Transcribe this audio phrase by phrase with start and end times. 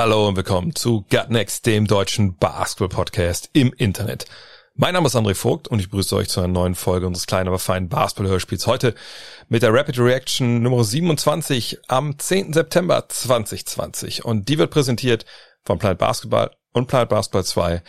[0.00, 4.26] Hallo und willkommen zu Gut Next, dem deutschen Basketball-Podcast im Internet.
[4.76, 7.48] Mein Name ist André Vogt und ich begrüße euch zu einer neuen Folge unseres kleinen,
[7.48, 8.68] aber feinen Basketball-Hörspiels.
[8.68, 8.94] Heute
[9.48, 12.52] mit der Rapid Reaction Nummer 27 am 10.
[12.52, 14.24] September 2020.
[14.24, 15.26] Und die wird präsentiert
[15.64, 17.82] von Planet Basketball und Planet Basketball 2,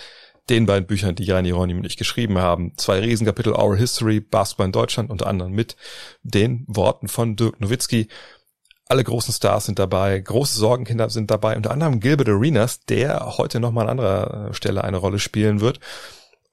[0.49, 2.73] den beiden Büchern, die Jan Hieronym und ich geschrieben haben.
[2.77, 5.75] Zwei Riesenkapitel Our History, Basketball in Deutschland, unter anderem mit
[6.23, 8.07] den Worten von Dirk Nowitzki.
[8.91, 13.59] Alle großen Stars sind dabei, große Sorgenkinder sind dabei, unter anderem Gilbert Arenas, der heute
[13.59, 15.79] nochmal an anderer Stelle eine Rolle spielen wird.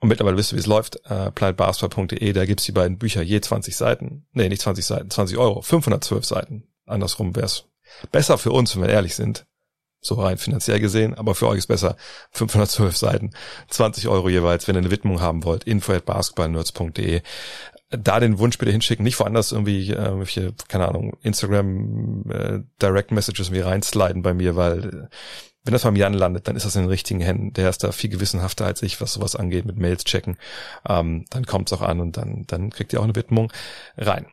[0.00, 3.40] Und mittlerweile wisst ihr, wie es läuft, äh, planetbasketball.de, da gibt's die beiden Bücher, je
[3.40, 4.26] 20 Seiten.
[4.32, 6.68] Nee, nicht 20 Seiten, 20 Euro, 512 Seiten.
[6.84, 7.64] Andersrum wär's
[8.12, 9.46] besser für uns, wenn wir ehrlich sind.
[10.06, 11.96] So rein finanziell gesehen, aber für euch ist besser
[12.32, 13.30] 512 Seiten,
[13.68, 17.22] 20 Euro jeweils, wenn ihr eine Widmung haben wollt, info at basketballnerds.de
[17.90, 23.12] da den Wunsch bitte hinschicken, nicht woanders irgendwie, äh, irgendwelche, keine Ahnung, Instagram äh, Direct
[23.12, 25.16] Messages wie reinsliden bei mir, weil äh,
[25.66, 27.52] wenn das beim Jan landet, dann ist das in den richtigen Händen.
[27.52, 30.36] Der ist da viel gewissenhafter als ich, was sowas angeht, mit Mails checken.
[30.88, 33.52] Ähm, dann kommt's auch an und dann, dann kriegt ihr auch eine Widmung
[33.96, 34.26] rein.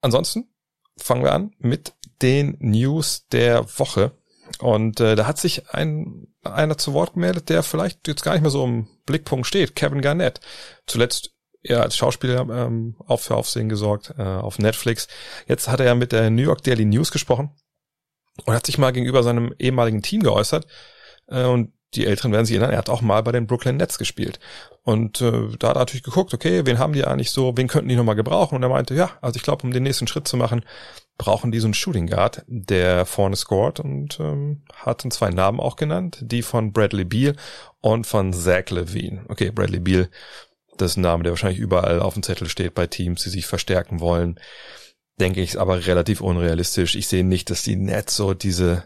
[0.00, 0.48] Ansonsten
[0.96, 4.12] fangen wir an mit den News der Woche.
[4.58, 8.42] Und äh, da hat sich ein einer zu Wort gemeldet, der vielleicht jetzt gar nicht
[8.42, 10.40] mehr so im Blickpunkt steht, Kevin Garnett.
[10.86, 15.08] Zuletzt er als Schauspieler ähm, auch für Aufsehen gesorgt äh, auf Netflix.
[15.46, 17.50] Jetzt hat er ja mit der New York Daily News gesprochen
[18.46, 20.66] und hat sich mal gegenüber seinem ehemaligen Team geäußert.
[21.28, 23.98] Äh, und die Älteren werden sich erinnern, er hat auch mal bei den Brooklyn Nets
[23.98, 24.38] gespielt.
[24.84, 27.88] Und äh, da hat er natürlich geguckt, okay, wen haben die eigentlich so, wen könnten
[27.88, 28.54] die nochmal gebrauchen?
[28.54, 30.64] Und er meinte, ja, also ich glaube, um den nächsten Schritt zu machen,
[31.20, 35.60] brauchen die so einen Shooting Guard, der vorne scored und ähm, hat dann zwei Namen
[35.60, 37.36] auch genannt, die von Bradley Beal
[37.80, 39.26] und von Zach Levine.
[39.28, 40.08] Okay, Bradley Beal
[40.80, 43.46] das ist ein Name, der wahrscheinlich überall auf dem Zettel steht bei Teams, die sich
[43.46, 44.40] verstärken wollen.
[45.18, 46.94] Denke ich, ist aber relativ unrealistisch.
[46.94, 48.84] Ich sehe nicht, dass die Nets so diese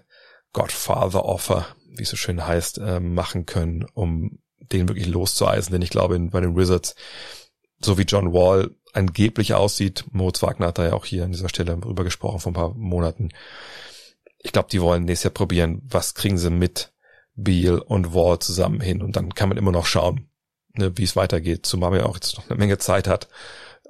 [0.53, 5.72] Godfather Offer, wie es so schön heißt, äh, machen können, um den wirklich loszueisen.
[5.72, 6.97] Denn ich glaube, bei den Wizards,
[7.81, 11.49] so wie John Wall angeblich aussieht, Moritz Wagner hat da ja auch hier an dieser
[11.49, 13.31] Stelle drüber gesprochen vor ein paar Monaten.
[14.38, 16.93] Ich glaube, die wollen nächstes Jahr probieren, was kriegen sie mit
[17.34, 19.03] Beal und Wall zusammen hin.
[19.03, 20.28] Und dann kann man immer noch schauen,
[20.75, 23.28] ne, wie es weitergeht, zumal man ja auch jetzt noch eine Menge Zeit hat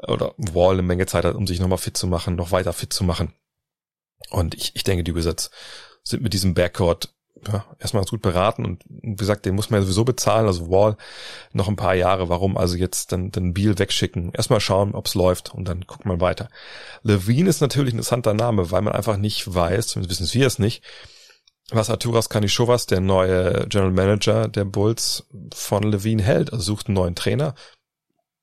[0.06, 2.92] oder Wall eine Menge Zeit hat, um sich nochmal fit zu machen, noch weiter fit
[2.92, 3.32] zu machen.
[4.30, 5.50] Und ich, ich denke, die Wizards
[6.02, 7.13] sind mit diesem Backcourt
[7.46, 10.96] ja, erstmal gut beraten und wie gesagt, den muss man ja sowieso bezahlen, also Wall
[11.52, 12.28] noch ein paar Jahre.
[12.28, 14.32] Warum also jetzt dann den Beal wegschicken?
[14.32, 16.48] Erstmal schauen, ob's läuft und dann guckt man weiter.
[17.02, 20.58] Levine ist natürlich ein interessanter Name, weil man einfach nicht weiß, zumindest wissen wir es
[20.58, 20.82] nicht,
[21.70, 26.52] was Arturas Kanishovas, der neue General Manager der Bulls von Levine hält.
[26.52, 27.54] Also sucht einen neuen Trainer.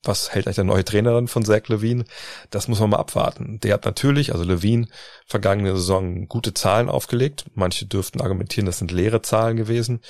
[0.04, 2.06] Was hält eigentlich der neue Trainer dann von Zach Levine?
[2.50, 3.60] Das muss man mal abwarten.
[3.60, 4.88] Der hat natürlich, also Levine,
[5.28, 7.46] vergangene Saison gute Zahlen aufgelegt.
[7.54, 10.02] Manche dürften argumentieren, das sind leere Zahlen gewesen.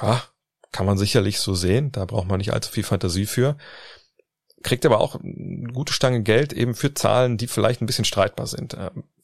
[0.00, 0.22] Ja,
[0.72, 1.92] kann man sicherlich so sehen.
[1.92, 3.56] Da braucht man nicht allzu viel Fantasie für.
[4.62, 8.46] Kriegt aber auch eine gute Stange Geld eben für Zahlen, die vielleicht ein bisschen streitbar
[8.46, 8.76] sind.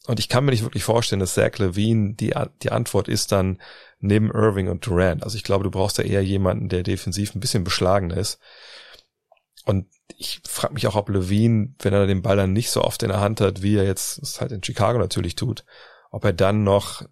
[0.06, 3.60] Und ich kann mir nicht wirklich vorstellen, dass Zach Levine die, die Antwort ist dann
[4.00, 5.22] neben Irving und Durant.
[5.22, 8.38] Also ich glaube, du brauchst ja eher jemanden, der defensiv ein bisschen beschlagen ist.
[9.68, 9.86] Und
[10.16, 13.10] ich frage mich auch, ob Levine, wenn er den Ball dann nicht so oft in
[13.10, 15.66] der Hand hat, wie er jetzt es halt in Chicago natürlich tut,
[16.10, 17.02] ob er dann noch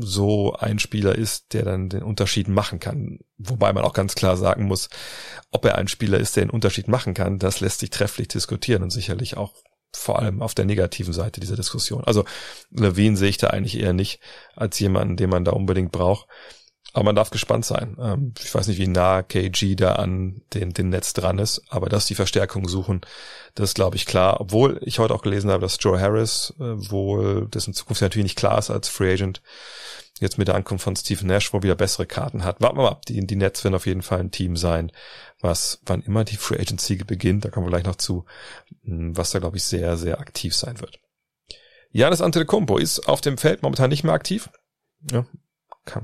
[0.00, 3.18] so ein Spieler ist, der dann den Unterschied machen kann.
[3.36, 4.88] Wobei man auch ganz klar sagen muss,
[5.50, 8.82] ob er ein Spieler ist, der den Unterschied machen kann, das lässt sich trefflich diskutieren
[8.82, 9.52] und sicherlich auch
[9.94, 12.04] vor allem auf der negativen Seite dieser Diskussion.
[12.04, 12.24] Also
[12.70, 14.22] Levine sehe ich da eigentlich eher nicht
[14.56, 16.26] als jemanden, den man da unbedingt braucht.
[16.92, 17.96] Aber man darf gespannt sein.
[18.00, 21.88] Ähm, ich weiß nicht, wie nah KG da an den, den Netz dran ist, aber
[21.88, 23.00] dass die Verstärkung suchen,
[23.54, 24.40] das ist, glaube ich, klar.
[24.40, 28.38] Obwohl ich heute auch gelesen habe, dass Joe Harris äh, wohl, dessen Zukunft natürlich nicht
[28.38, 29.42] klar ist als Free Agent,
[30.20, 32.60] jetzt mit der Ankunft von Steve Nash wohl wieder bessere Karten hat.
[32.60, 33.06] Warten wir mal ab.
[33.06, 34.92] Die, die Nets werden auf jeden Fall ein Team sein,
[35.40, 38.26] was, wann immer die Free Agency beginnt, da kommen wir gleich noch zu,
[38.84, 41.00] hm, was da, glaube ich, sehr, sehr aktiv sein wird.
[41.90, 44.50] Janis Antetokounmpo ist auf dem Feld momentan nicht mehr aktiv.
[45.10, 45.26] Ja,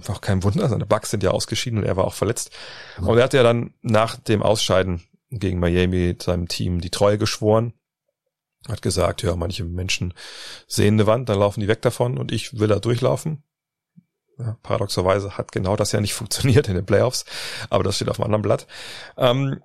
[0.08, 2.50] auch kein Wunder, seine Bugs sind ja ausgeschieden und er war auch verletzt.
[3.00, 7.74] Und er hat ja dann nach dem Ausscheiden gegen Miami seinem Team die Treue geschworen.
[8.68, 10.14] Hat gesagt, ja, manche Menschen
[10.66, 13.44] sehen eine Wand, dann laufen die weg davon und ich will da durchlaufen.
[14.38, 17.24] Ja, paradoxerweise hat genau das ja nicht funktioniert in den Playoffs,
[17.70, 18.66] aber das steht auf einem anderen Blatt.
[19.16, 19.60] Ähm,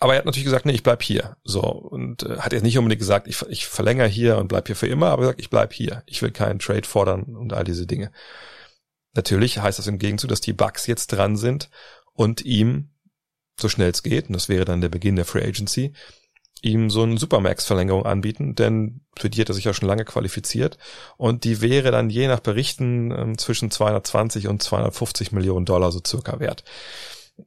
[0.00, 1.36] aber er hat natürlich gesagt, nee, ich bleib hier.
[1.44, 4.76] So und äh, hat jetzt nicht unbedingt gesagt, ich, ich verlängere hier und bleib hier
[4.76, 6.02] für immer, aber er sagt, ich bleib hier.
[6.06, 8.10] Ich will keinen Trade fordern und all diese Dinge.
[9.14, 11.70] Natürlich heißt das im Gegenzug, dass die Bucks jetzt dran sind
[12.12, 12.90] und ihm
[13.58, 15.92] so schnell es geht, und das wäre dann der Beginn der Free Agency,
[16.64, 20.78] ihm so eine Supermax-Verlängerung anbieten, denn für die hat er sich ja schon lange qualifiziert
[21.16, 26.00] und die wäre dann je nach Berichten äh, zwischen 220 und 250 Millionen Dollar so
[26.04, 26.64] circa wert.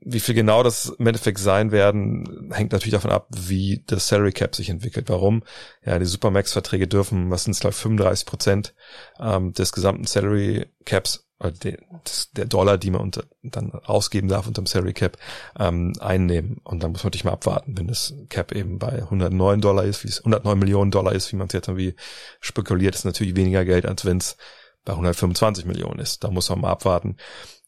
[0.02, 4.34] Wie viel genau das im Endeffekt sein werden, hängt natürlich davon ab, wie das Salary
[4.34, 5.08] Cap sich entwickelt.
[5.08, 5.44] Warum?
[5.84, 8.74] Ja, die Supermax-Verträge dürfen, was sind es, glaube 35 Prozent
[9.20, 14.66] ähm, des gesamten Salary Caps der Dollar, die man unter, dann ausgeben darf unter dem
[14.66, 15.18] Salary Cap,
[15.60, 16.57] ähm, einnehmen.
[16.63, 20.04] Und dann muss man natürlich mal abwarten, wenn das Cap eben bei 109 Dollar ist,
[20.04, 21.95] wie es 109 Millionen Dollar ist, wie man es jetzt irgendwie
[22.39, 24.38] spekuliert, ist natürlich weniger Geld, als wenn es
[24.84, 26.24] bei 125 Millionen ist.
[26.24, 27.18] Da muss man mal abwarten.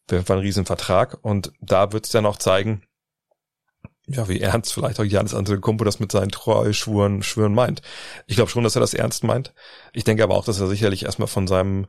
[0.08, 1.20] Wäre ein Riesenvertrag.
[1.22, 2.84] Und da wird es dann auch zeigen,
[4.12, 7.82] ja, wie ernst vielleicht auch Janis Antetokounmpo das mit seinen Treuschwuren Schwüren meint.
[8.26, 9.54] Ich glaube schon, dass er das ernst meint.
[9.94, 11.86] Ich denke aber auch, dass er sicherlich erstmal von seinem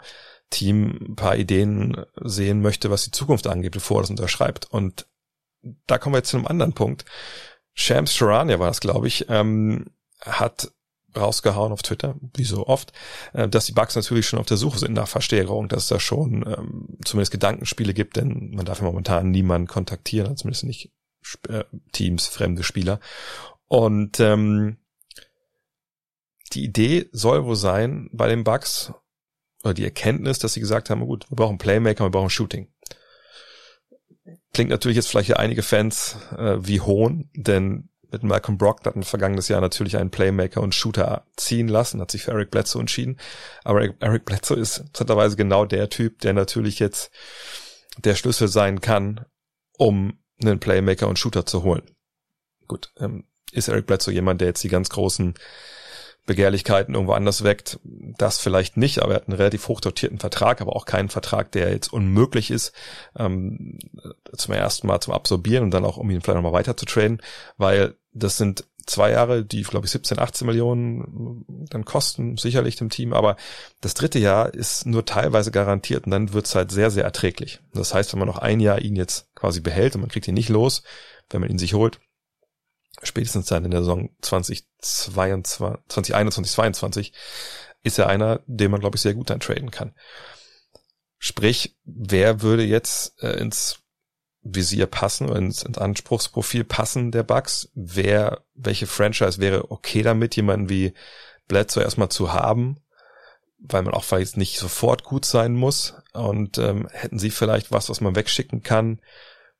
[0.50, 4.66] Team ein paar Ideen sehen möchte, was die Zukunft angeht, bevor er das unterschreibt.
[4.70, 5.06] Und
[5.86, 7.04] da kommen wir jetzt zu einem anderen Punkt.
[7.74, 9.86] Shams Charania war das, glaube ich, ähm,
[10.20, 10.70] hat
[11.16, 12.92] rausgehauen auf Twitter, wie so oft,
[13.32, 15.98] äh, dass die Bugs natürlich schon auf der Suche sind nach Verstärkung, dass es da
[15.98, 20.92] schon ähm, zumindest Gedankenspiele gibt, denn man darf ja momentan niemanden kontaktieren, zumindest nicht
[21.48, 23.00] äh, Teams, fremde Spieler.
[23.68, 24.78] Und ähm,
[26.52, 28.92] die Idee soll wohl sein bei den Bugs,
[29.62, 32.68] oder die Erkenntnis, dass sie gesagt haben, gut, wir brauchen Playmaker, wir brauchen Shooting.
[34.52, 38.96] Klingt natürlich jetzt vielleicht für einige Fans äh, wie Hohn, denn mit Malcolm Brock hat
[38.96, 42.80] man vergangenes Jahr natürlich einen Playmaker und Shooter ziehen lassen, hat sich für Eric Bledsoe
[42.80, 43.18] entschieden.
[43.62, 47.12] Aber Eric Bledsoe ist interessanterweise genau der Typ, der natürlich jetzt
[47.98, 49.26] der Schlüssel sein kann,
[49.76, 51.82] um einen Playmaker und Shooter zu holen.
[52.68, 55.34] Gut, ähm, ist Eric Bledsoe jemand, der jetzt die ganz großen
[56.26, 57.80] Begehrlichkeiten irgendwo anders weckt.
[57.82, 61.50] Das vielleicht nicht, aber er hat einen relativ hoch dotierten Vertrag, aber auch keinen Vertrag,
[61.52, 62.72] der jetzt unmöglich ist,
[63.16, 63.78] ähm,
[64.36, 67.20] zum ersten Mal zum Absorbieren und dann auch, um ihn vielleicht nochmal weiter zu traden,
[67.56, 72.90] weil das sind zwei Jahre, die, glaube ich, 17, 18 Millionen dann kosten, sicherlich dem
[72.90, 73.36] Team, aber
[73.80, 77.60] das dritte Jahr ist nur teilweise garantiert und dann wird's halt sehr, sehr erträglich.
[77.72, 80.34] Das heißt, wenn man noch ein Jahr ihn jetzt quasi behält und man kriegt ihn
[80.34, 80.82] nicht los,
[81.30, 82.00] wenn man ihn sich holt,
[83.02, 87.12] spätestens dann in der Saison 2022, 2021, 2022
[87.82, 89.94] ist er einer, den man, glaube ich, sehr gut dann traden kann.
[91.18, 93.80] Sprich, wer würde jetzt äh, ins
[94.42, 97.70] Visier passen ins, ins Anspruchsprofil passen der Bugs?
[97.74, 100.94] Wer, welche Franchise wäre okay damit, jemanden wie
[101.48, 102.78] Bledsoe erstmal zu haben,
[103.58, 107.90] weil man auch vielleicht nicht sofort gut sein muss und ähm, hätten sie vielleicht was,
[107.90, 109.00] was man wegschicken kann,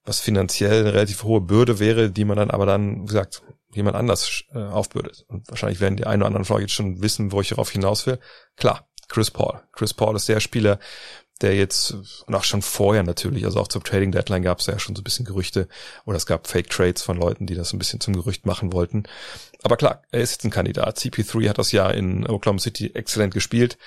[0.05, 3.43] was finanziell eine relativ hohe Bürde wäre, die man dann aber dann, wie gesagt,
[3.73, 5.25] jemand anders äh, aufbürdet.
[5.29, 8.07] Und wahrscheinlich werden die einen oder anderen von jetzt schon wissen, wo ich darauf hinaus
[8.07, 8.19] will.
[8.57, 9.61] Klar, Chris Paul.
[9.73, 10.79] Chris Paul ist der Spieler,
[11.41, 11.93] der jetzt,
[12.27, 15.01] und auch schon vorher natürlich, also auch zur Trading Deadline gab es ja schon so
[15.01, 15.69] ein bisschen Gerüchte
[16.05, 19.05] oder es gab Fake Trades von Leuten, die das ein bisschen zum Gerücht machen wollten.
[19.63, 20.99] Aber klar, er ist jetzt ein Kandidat.
[20.99, 23.79] CP3 hat das Jahr in Oklahoma City exzellent gespielt,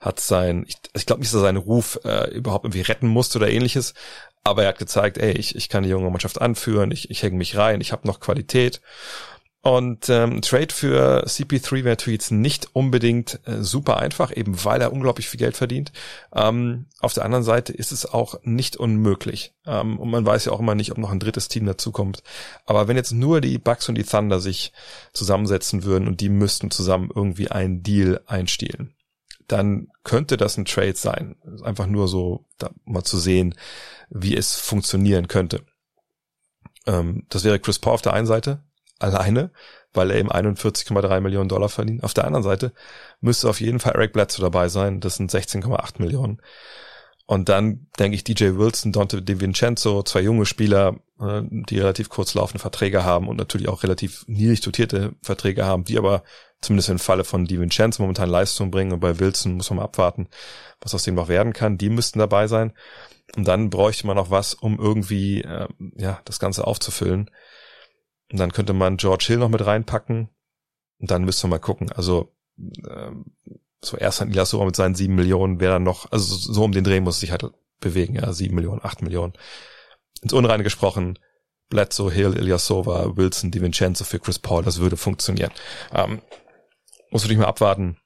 [0.00, 3.38] hat sein, ich, ich glaube nicht, dass er seinen Ruf äh, überhaupt irgendwie retten musste
[3.38, 3.94] oder ähnliches,
[4.44, 7.36] aber er hat gezeigt, ey, ich, ich kann die junge Mannschaft anführen, ich, ich hänge
[7.36, 8.80] mich rein, ich habe noch Qualität.
[9.64, 14.80] Und ähm, Trade für CP3 wäre natürlich jetzt nicht unbedingt äh, super einfach, eben weil
[14.80, 15.92] er unglaublich viel Geld verdient.
[16.34, 19.54] Ähm, auf der anderen Seite ist es auch nicht unmöglich.
[19.64, 22.24] Ähm, und man weiß ja auch immer nicht, ob noch ein drittes Team dazukommt.
[22.66, 24.72] Aber wenn jetzt nur die Bucks und die Thunder sich
[25.12, 28.96] zusammensetzen würden und die müssten zusammen irgendwie einen Deal einstielen,
[29.46, 31.36] dann könnte das ein Trade sein.
[31.62, 33.54] Einfach nur so, da mal zu sehen,
[34.10, 35.60] wie es funktionieren könnte.
[36.84, 38.64] Ähm, das wäre Chris Paul auf der einen Seite,
[39.02, 39.50] alleine,
[39.92, 42.02] weil er eben 41,3 Millionen Dollar verdient.
[42.04, 42.72] Auf der anderen Seite
[43.20, 45.00] müsste auf jeden Fall Eric Bledsoe dabei sein.
[45.00, 46.40] Das sind 16,8 Millionen.
[47.26, 52.34] Und dann denke ich DJ Wilson, Dante DiVincenzo, zwei junge Spieler, äh, die relativ kurz
[52.34, 56.24] laufende Verträge haben und natürlich auch relativ niedrig dotierte Verträge haben, die aber
[56.60, 58.92] zumindest im Falle von DiVincenzo momentan Leistung bringen.
[58.92, 60.28] Und bei Wilson muss man mal abwarten,
[60.80, 61.78] was aus dem noch werden kann.
[61.78, 62.72] Die müssten dabei sein.
[63.36, 67.30] Und dann bräuchte man noch was, um irgendwie äh, ja das Ganze aufzufüllen.
[68.32, 70.28] Und dann könnte man George Hill noch mit reinpacken.
[70.98, 71.92] Und dann müsste man mal gucken.
[71.92, 72.32] Also
[72.88, 73.26] ähm,
[73.84, 76.84] so erst ein Ilasura mit seinen sieben Millionen wäre dann noch, also so um den
[76.84, 77.44] Dreh muss sich halt
[77.80, 79.32] bewegen, ja, sieben Millionen, acht Millionen.
[80.22, 81.18] Ins Unreine gesprochen,
[81.68, 85.50] Bledsoe, Hill, Ilyasova, Wilson, DiVincenzo für Chris Paul, das würde funktionieren.
[85.92, 86.22] Ähm,
[87.10, 87.98] muss natürlich mal abwarten,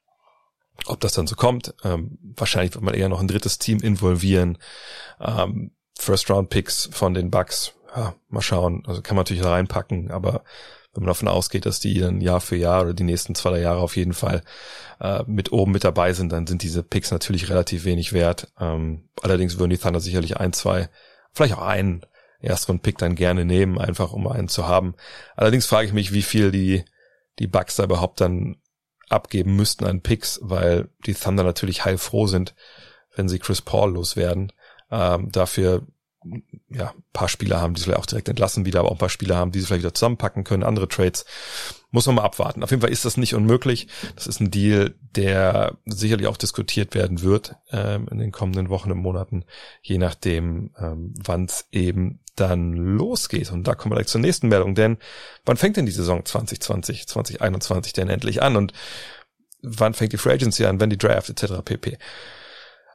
[0.86, 1.74] ob das dann so kommt.
[1.84, 4.58] Ähm, wahrscheinlich wird man eher noch ein drittes Team involvieren.
[5.20, 8.82] Ähm, First-Round-Picks von den Bucks, ja, mal schauen.
[8.86, 10.44] Also kann man natürlich reinpacken, aber
[10.92, 13.60] wenn man davon ausgeht, dass die dann Jahr für Jahr oder die nächsten zwei drei
[13.60, 14.42] Jahre auf jeden Fall
[15.00, 18.52] äh, mit oben mit dabei sind, dann sind diese Picks natürlich relativ wenig wert.
[18.58, 20.88] Ähm, allerdings würden die Thunder sicherlich ein, zwei,
[21.32, 22.04] vielleicht auch einen
[22.40, 24.94] ersteren Pick dann gerne nehmen, einfach um einen zu haben.
[25.36, 26.84] Allerdings frage ich mich, wie viel die,
[27.38, 28.56] die Bucks da überhaupt dann
[29.08, 32.54] abgeben müssten an Picks, weil die Thunder natürlich heilfroh sind,
[33.14, 34.52] wenn sie Chris Paul loswerden.
[34.90, 35.86] Ähm, dafür
[36.68, 39.36] ja, paar Spieler haben, die vielleicht auch direkt entlassen wieder, aber auch ein paar Spieler
[39.36, 41.24] haben, die sie vielleicht wieder zusammenpacken können, andere Trades.
[41.90, 42.62] Muss man mal abwarten.
[42.62, 43.88] Auf jeden Fall ist das nicht unmöglich.
[44.16, 48.90] Das ist ein Deal, der sicherlich auch diskutiert werden wird ähm, in den kommenden Wochen
[48.90, 49.44] und Monaten,
[49.82, 53.50] je nachdem, ähm, wann es eben dann losgeht.
[53.50, 54.98] Und da kommen wir gleich zur nächsten Meldung, denn
[55.44, 58.56] wann fängt denn die Saison 2020, 2021 denn endlich an?
[58.56, 58.72] Und
[59.62, 61.62] wann fängt die Free Agency an, wenn die Draft etc.
[61.64, 61.98] pp.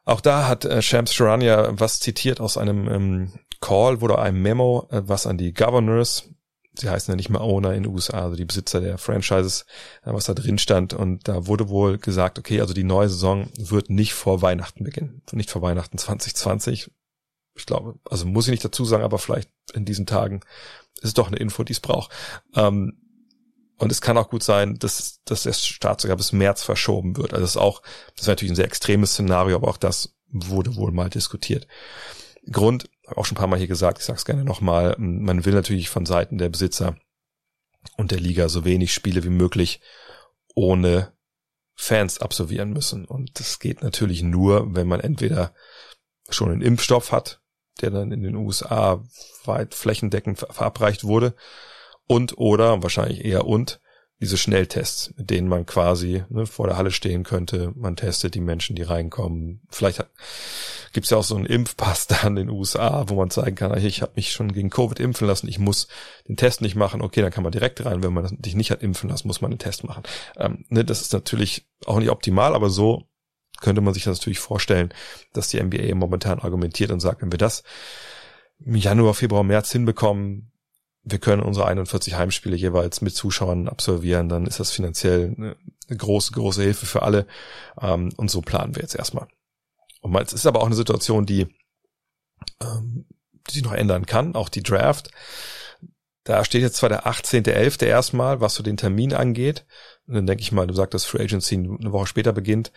[0.05, 4.87] Auch da hat äh, Shams Charania was zitiert aus einem ähm, Call oder einem Memo,
[4.91, 6.29] äh, was an die Governors,
[6.73, 9.65] sie heißen ja nicht mehr Owner in den USA, also die Besitzer der Franchises,
[10.03, 10.93] äh, was da drin stand.
[10.93, 15.21] Und da wurde wohl gesagt, okay, also die neue Saison wird nicht vor Weihnachten beginnen.
[15.31, 16.91] Nicht vor Weihnachten 2020.
[17.55, 20.41] Ich glaube, also muss ich nicht dazu sagen, aber vielleicht in diesen Tagen
[20.95, 22.11] ist es doch eine Info, die es braucht.
[22.55, 23.00] Ähm,
[23.81, 27.33] und es kann auch gut sein, dass, dass der Start sogar bis März verschoben wird.
[27.33, 27.81] Also das ist auch,
[28.15, 31.67] das ist natürlich ein sehr extremes Szenario, aber auch das wurde wohl mal diskutiert.
[32.51, 35.53] Grund, auch schon ein paar Mal hier gesagt, ich sage es gerne nochmal, man will
[35.53, 36.95] natürlich von Seiten der Besitzer
[37.97, 39.81] und der Liga so wenig Spiele wie möglich
[40.53, 41.13] ohne
[41.73, 43.05] Fans absolvieren müssen.
[43.05, 45.55] Und das geht natürlich nur, wenn man entweder
[46.29, 47.41] schon einen Impfstoff hat,
[47.81, 49.03] der dann in den USA
[49.45, 51.35] weit flächendeckend verabreicht wurde,
[52.07, 53.79] und oder wahrscheinlich eher und
[54.21, 57.73] diese Schnelltests, mit denen man quasi ne, vor der Halle stehen könnte.
[57.75, 59.61] Man testet die Menschen, die reinkommen.
[59.69, 60.05] Vielleicht
[60.93, 63.75] gibt es ja auch so einen Impfpass da in den USA, wo man zeigen kann,
[63.83, 65.87] ich habe mich schon gegen Covid impfen lassen, ich muss
[66.27, 67.01] den Test nicht machen.
[67.01, 68.03] Okay, dann kann man direkt rein.
[68.03, 70.03] Wenn man sich nicht hat impfen lassen, muss man einen Test machen.
[70.37, 73.07] Ähm, ne, das ist natürlich auch nicht optimal, aber so
[73.59, 74.93] könnte man sich das natürlich vorstellen,
[75.33, 77.63] dass die NBA momentan argumentiert und sagt, wenn wir das
[78.59, 80.50] im Januar, Februar, März hinbekommen,
[81.03, 85.55] wir können unsere 41 Heimspiele jeweils mit Zuschauern absolvieren, dann ist das finanziell eine
[85.97, 87.25] große, große Hilfe für alle.
[87.81, 89.27] Ähm, und so planen wir jetzt erstmal.
[90.01, 91.47] Und es ist aber auch eine Situation, die,
[92.61, 93.05] ähm,
[93.47, 95.11] die sich noch ändern kann, auch die Draft.
[96.23, 97.85] Da steht jetzt zwar der 18.11.
[97.85, 99.65] erstmal, was so den Termin angeht.
[100.07, 102.71] Dann denke ich mal, du sagst, Free Agency eine Woche später beginnt.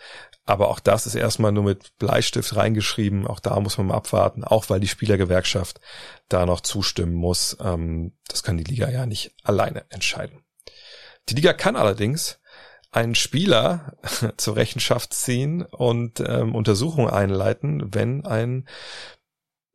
[0.45, 3.27] Aber auch das ist erstmal nur mit Bleistift reingeschrieben.
[3.27, 5.81] Auch da muss man mal abwarten, auch weil die Spielergewerkschaft
[6.29, 7.57] da noch zustimmen muss.
[7.59, 10.43] Ähm, das kann die Liga ja nicht alleine entscheiden.
[11.29, 12.39] Die Liga kann allerdings
[12.91, 13.97] einen Spieler
[14.37, 18.67] zur Rechenschaft ziehen und ähm, Untersuchungen einleiten, wenn ein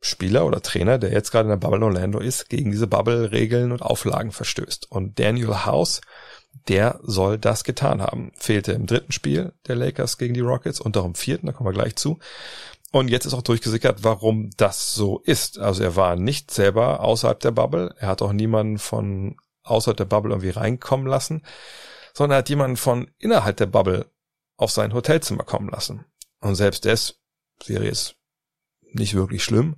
[0.03, 3.83] Spieler oder Trainer, der jetzt gerade in der Bubble Orlando ist, gegen diese Bubble-Regeln und
[3.83, 4.91] Auflagen verstößt.
[4.91, 6.01] Und Daniel House,
[6.67, 8.31] der soll das getan haben.
[8.35, 11.69] Fehlte im dritten Spiel der Lakers gegen die Rockets und auch im vierten, da kommen
[11.69, 12.19] wir gleich zu.
[12.91, 15.59] Und jetzt ist auch durchgesickert, warum das so ist.
[15.59, 17.95] Also er war nicht selber außerhalb der Bubble.
[17.97, 21.45] Er hat auch niemanden von außerhalb der Bubble irgendwie reinkommen lassen,
[22.13, 24.11] sondern er hat jemanden von innerhalb der Bubble
[24.57, 26.05] auf sein Hotelzimmer kommen lassen.
[26.41, 27.19] Und selbst das
[27.65, 28.15] wäre jetzt
[28.81, 29.77] nicht wirklich schlimm.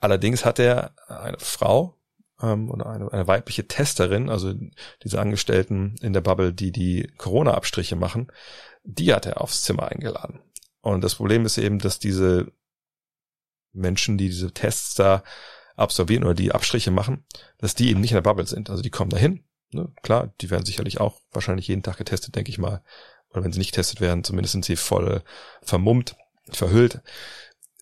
[0.00, 1.96] Allerdings hat er eine Frau
[2.44, 4.54] ähm, oder eine, eine weibliche Testerin, also
[5.02, 8.28] diese Angestellten in der Bubble, die die Corona-Abstriche machen,
[8.82, 10.40] die hat er aufs Zimmer eingeladen.
[10.80, 12.52] Und das Problem ist eben, dass diese
[13.72, 15.24] Menschen, die diese Tests da
[15.76, 17.24] absolvieren oder die Abstriche machen,
[17.58, 18.70] dass die eben nicht in der Bubble sind.
[18.70, 19.44] Also die kommen dahin.
[19.72, 19.90] Ne?
[20.02, 22.84] Klar, die werden sicherlich auch wahrscheinlich jeden Tag getestet, denke ich mal.
[23.30, 25.22] Oder wenn sie nicht getestet werden, zumindest sind sie voll
[25.62, 26.14] vermummt,
[26.50, 27.00] verhüllt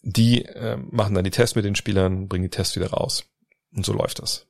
[0.02, 3.24] die äh, machen dann die Tests mit den Spielern, bringen die Tests wieder raus.
[3.74, 4.46] Und so läuft das.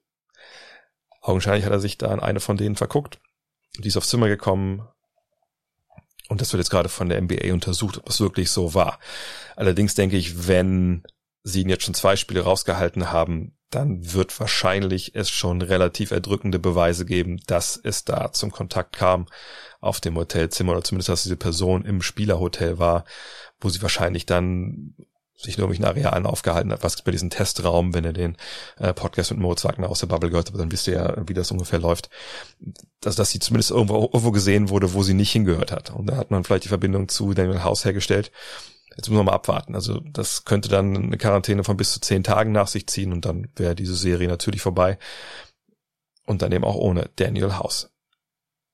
[1.22, 3.20] Augenscheinlich hat er sich da an eine von denen verguckt.
[3.78, 4.86] Die ist aufs Zimmer gekommen.
[6.28, 8.98] Und das wird jetzt gerade von der NBA untersucht, ob es wirklich so war.
[9.56, 11.04] Allerdings denke ich, wenn
[11.44, 16.58] sie ihn jetzt schon zwei Spiele rausgehalten haben, dann wird wahrscheinlich es schon relativ erdrückende
[16.58, 19.26] Beweise geben, dass es da zum Kontakt kam
[19.80, 23.04] auf dem Hotelzimmer oder zumindest, dass diese Person im Spielerhotel war,
[23.60, 24.94] wo sie wahrscheinlich dann
[25.42, 28.36] sich nur in Arealen aufgehalten hat, was bei diesem Testraum, wenn ihr den
[28.78, 31.34] äh, Podcast mit Moritz Wagner aus der Bubble gehört habt, dann wisst ihr ja, wie
[31.34, 32.10] das ungefähr läuft,
[33.00, 35.90] dass, dass sie zumindest irgendwo, irgendwo gesehen wurde, wo sie nicht hingehört hat.
[35.90, 38.30] Und da hat man vielleicht die Verbindung zu Daniel House hergestellt.
[38.96, 39.74] Jetzt müssen wir mal abwarten.
[39.74, 43.24] Also das könnte dann eine Quarantäne von bis zu zehn Tagen nach sich ziehen und
[43.24, 44.98] dann wäre diese Serie natürlich vorbei.
[46.24, 47.90] Und dann eben auch ohne Daniel House.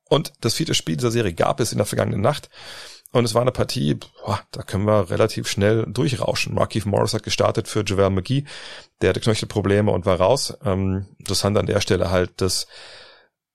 [0.05, 2.51] Und das vierte Spiel dieser Serie gab es in der vergangenen Nacht.
[3.11, 6.55] Und es war eine Partie, boah, da können wir relativ schnell durchrauschen.
[6.55, 8.45] Markeith Morris hat gestartet für Javel McGee.
[9.01, 10.57] Der hatte Knöchelprobleme und war raus.
[10.63, 12.67] Ähm, interessant an der Stelle halt, dass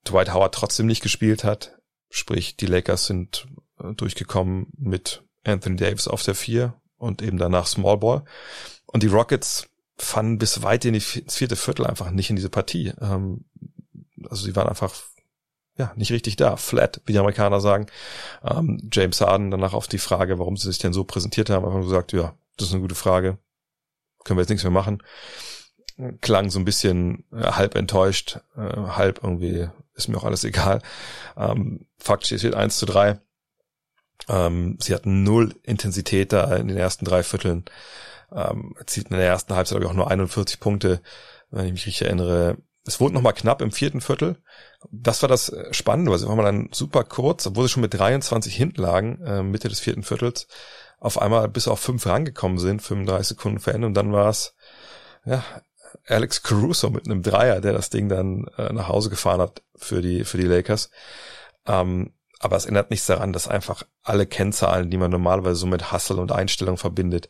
[0.08, 1.78] Dwight Howard trotzdem nicht gespielt hat.
[2.10, 3.48] Sprich, die Lakers sind
[3.80, 8.24] äh, durchgekommen mit Anthony Davis auf der vier und eben danach Small Ball.
[8.88, 12.94] Und die Rockets fanden bis weit in die, vierte Viertel einfach nicht in diese Partie.
[13.00, 13.46] Ähm,
[14.28, 14.94] also sie waren einfach
[15.78, 16.56] ja, nicht richtig da.
[16.56, 17.88] Flat, wie die Amerikaner sagen.
[18.44, 21.82] Ähm, James Harden danach auf die Frage, warum sie sich denn so präsentiert haben, einfach
[21.82, 23.38] gesagt, ja, das ist eine gute Frage.
[24.24, 25.02] Können wir jetzt nichts mehr machen.
[26.22, 30.82] Klang so ein bisschen äh, halb enttäuscht, äh, halb irgendwie, ist mir auch alles egal.
[31.38, 33.20] Ähm, Fakt steht 1 zu 3.
[34.30, 37.66] Ähm, sie hatten null Intensität da in den ersten drei Vierteln.
[38.32, 41.02] Ähm, erzielten in der ersten Halbzeit ich auch nur 41 Punkte,
[41.52, 42.58] wenn ich mich richtig erinnere.
[42.86, 44.38] Es wurde nochmal knapp im vierten Viertel.
[44.92, 47.94] Das war das Spannende, weil sie waren mal dann super kurz, obwohl sie schon mit
[47.94, 50.48] 23 hinten lagen, äh, Mitte des vierten Viertels,
[51.00, 54.56] auf einmal bis auf fünf rangekommen sind, 35 Sekunden vor Ende, und dann war es,
[55.26, 55.44] ja,
[56.08, 60.02] Alex Caruso mit einem Dreier, der das Ding dann äh, nach Hause gefahren hat für
[60.02, 60.90] die, für die Lakers.
[61.66, 65.94] Ähm, aber es ändert nichts daran, dass einfach alle Kennzahlen, die man normalerweise so mit
[65.94, 67.30] Hustle und Einstellung verbindet,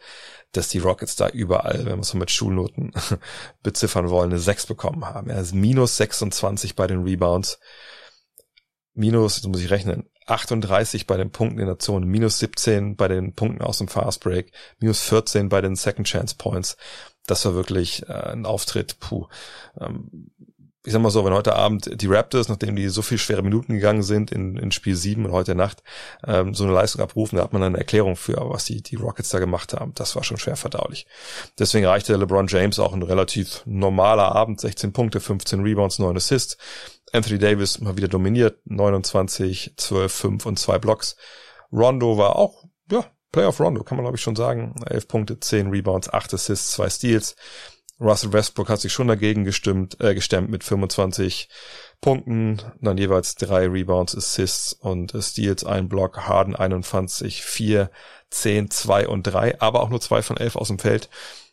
[0.54, 2.94] dass die Rockets da überall, wenn wir es so mit Schulnoten
[3.64, 5.30] beziffern wollen, eine 6 bekommen haben.
[5.30, 7.60] Er ist minus 26 bei den Rebounds,
[8.94, 13.08] minus, jetzt muss ich rechnen, 38 bei den Punkten in der Zone, minus 17 bei
[13.08, 16.78] den Punkten aus dem Fast Break, minus 14 bei den Second Chance Points.
[17.26, 19.28] Das war wirklich äh, ein Auftritt, puh.
[19.80, 20.32] Ähm,
[20.86, 23.74] ich sag mal so, wenn heute Abend die Raptors, nachdem die so viel schwere Minuten
[23.74, 25.82] gegangen sind in, in Spiel 7 und heute Nacht,
[26.28, 29.30] ähm, so eine Leistung abrufen, da hat man eine Erklärung für, was die, die Rockets
[29.30, 29.94] da gemacht haben.
[29.96, 31.08] Das war schon schwer verdaulich.
[31.58, 36.58] Deswegen reichte LeBron James auch ein relativ normaler Abend, 16 Punkte, 15 Rebounds, 9 Assists.
[37.14, 41.16] Anthony Davis mal wieder dominiert, 29, 12, 5 und 2 Blocks.
[41.72, 44.76] Rondo war auch, ja, Playoff Rondo, kann man glaube ich schon sagen.
[44.86, 47.36] 11 Punkte, 10 Rebounds, 8 Assists, 2 Steals.
[48.04, 51.48] Russell Westbrook hat sich schon dagegen gestimmt, äh, gestemmt mit 25
[52.02, 57.90] Punkten, dann jeweils drei Rebounds, Assists und Steals, ein Block, Harden 21, 4,
[58.30, 61.10] 10, 2 und 3, aber auch nur zwei von elf aus dem Feld,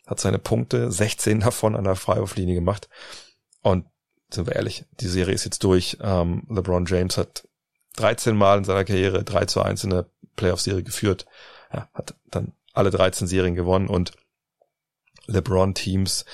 [0.06, 2.88] hat seine Punkte, 16 davon an der Freiwurflinie gemacht.
[3.62, 3.86] Und
[4.32, 5.98] sind wir ehrlich, die Serie ist jetzt durch.
[6.00, 7.46] Ähm, LeBron James hat
[7.96, 11.26] 13 Mal in seiner Karriere 3 zu 1 in der Playoff-Serie geführt,
[11.72, 14.12] ja, hat dann alle 13 Serien gewonnen und
[15.30, 16.24] LeBron-Teams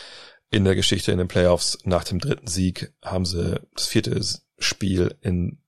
[0.50, 4.20] in der Geschichte in den Playoffs nach dem dritten Sieg haben sie das vierte
[4.58, 5.58] Spiel in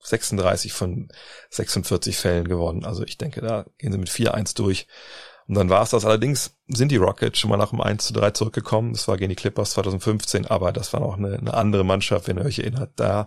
[0.00, 1.08] 36 von
[1.50, 2.84] 46 Fällen gewonnen.
[2.84, 4.86] Also ich denke, da gehen sie mit 4-1 durch.
[5.48, 6.04] Und dann war es das.
[6.04, 8.92] Allerdings sind die Rockets schon mal nach dem 1 zu 3 zurückgekommen.
[8.92, 12.38] Das war gegen die Clippers 2015, aber das war noch eine, eine andere Mannschaft, wenn
[12.38, 12.92] ihr euch erinnert.
[12.96, 13.26] Da,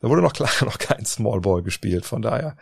[0.00, 2.04] da wurde noch klar noch kein Small Ball gespielt.
[2.04, 2.56] Von daher,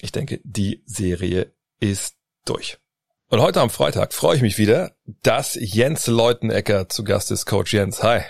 [0.00, 2.79] ich denke, die Serie ist durch.
[3.32, 4.90] Und heute am Freitag freue ich mich wieder,
[5.22, 7.46] dass Jens Leutenecker zu Gast ist.
[7.46, 8.22] Coach Jens, hi.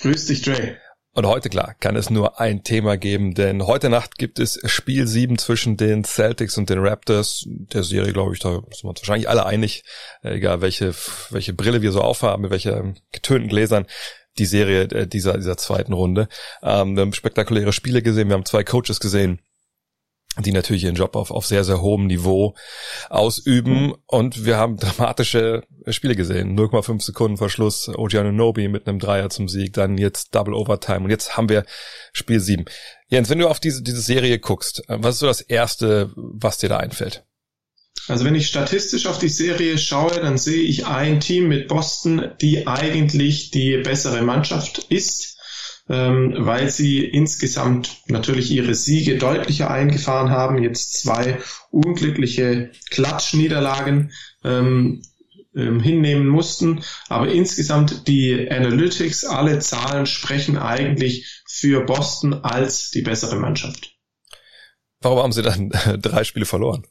[0.00, 0.76] Grüß dich, Dre.
[1.14, 5.06] Und heute, klar, kann es nur ein Thema geben, denn heute Nacht gibt es Spiel
[5.06, 7.46] 7 zwischen den Celtics und den Raptors.
[7.46, 9.84] Der Serie, glaube ich, da sind wir uns wahrscheinlich alle einig,
[10.22, 10.94] äh, egal welche,
[11.30, 13.86] welche Brille wir so aufhaben, mit welchen getönten Gläsern
[14.36, 16.28] die Serie äh, dieser, dieser zweiten Runde.
[16.62, 19.40] Ähm, wir haben spektakuläre Spiele gesehen, wir haben zwei Coaches gesehen,
[20.38, 22.54] die natürlich ihren Job auf, auf sehr, sehr hohem Niveau
[23.08, 23.94] ausüben.
[24.06, 26.58] Und wir haben dramatische Spiele gesehen.
[26.58, 31.10] 0,5 Sekunden vor Schluss, Nobi mit einem Dreier zum Sieg, dann jetzt Double Overtime und
[31.10, 31.64] jetzt haben wir
[32.12, 32.64] Spiel 7.
[33.08, 36.68] Jens, wenn du auf diese, diese Serie guckst, was ist so das Erste, was dir
[36.68, 37.24] da einfällt?
[38.08, 42.30] Also wenn ich statistisch auf die Serie schaue, dann sehe ich ein Team mit Boston,
[42.40, 45.35] die eigentlich die bessere Mannschaft ist
[45.88, 50.62] ähm, weil sie insgesamt natürlich ihre Siege deutlicher eingefahren haben.
[50.62, 51.38] Jetzt zwei
[51.70, 54.12] unglückliche Klatschniederlagen
[54.44, 55.02] ähm,
[55.54, 56.82] ähm, hinnehmen mussten.
[57.08, 63.96] Aber insgesamt die Analytics, alle Zahlen sprechen eigentlich für Boston als die bessere Mannschaft.
[65.00, 65.70] Warum haben sie dann
[66.00, 66.86] drei Spiele verloren?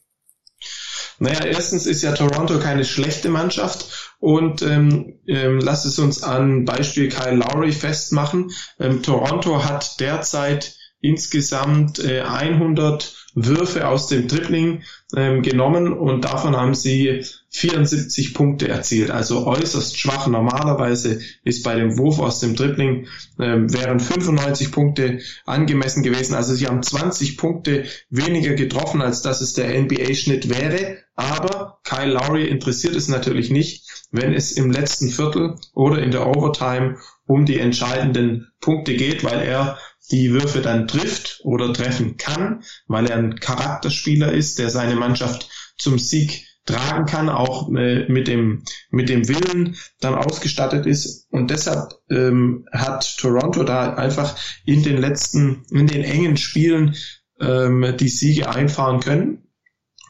[1.18, 6.64] Naja, erstens ist ja Toronto keine schlechte Mannschaft und ähm, ähm, lass es uns an
[6.64, 8.52] Beispiel Kyle Lowry festmachen.
[8.78, 10.74] Ähm, Toronto hat derzeit
[11.06, 14.82] insgesamt äh, 100 Würfe aus dem Dribbling
[15.14, 20.26] ähm, genommen und davon haben sie 74 Punkte erzielt, also äußerst schwach.
[20.26, 26.34] Normalerweise ist bei dem Wurf aus dem Dribbling ähm, wären 95 Punkte angemessen gewesen.
[26.34, 30.98] Also sie haben 20 Punkte weniger getroffen, als dass es der NBA-Schnitt wäre.
[31.14, 36.26] Aber Kyle Lowry interessiert es natürlich nicht, wenn es im letzten Viertel oder in der
[36.26, 39.78] Overtime um die entscheidenden Punkte geht, weil er
[40.10, 45.48] die Würfe dann trifft oder treffen kann, weil er ein Charakterspieler ist, der seine Mannschaft
[45.76, 51.26] zum Sieg tragen kann, auch äh, mit dem mit dem Willen dann ausgestattet ist.
[51.30, 56.96] Und deshalb ähm, hat Toronto da einfach in den letzten in den engen Spielen
[57.40, 59.48] ähm, die Siege einfahren können.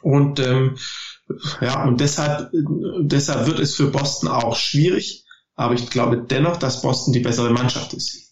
[0.01, 0.77] Und ähm,
[1.61, 2.49] ja und deshalb
[3.01, 7.51] deshalb wird es für Boston auch schwierig, aber ich glaube dennoch, dass Boston die bessere
[7.51, 8.26] Mannschaft ist.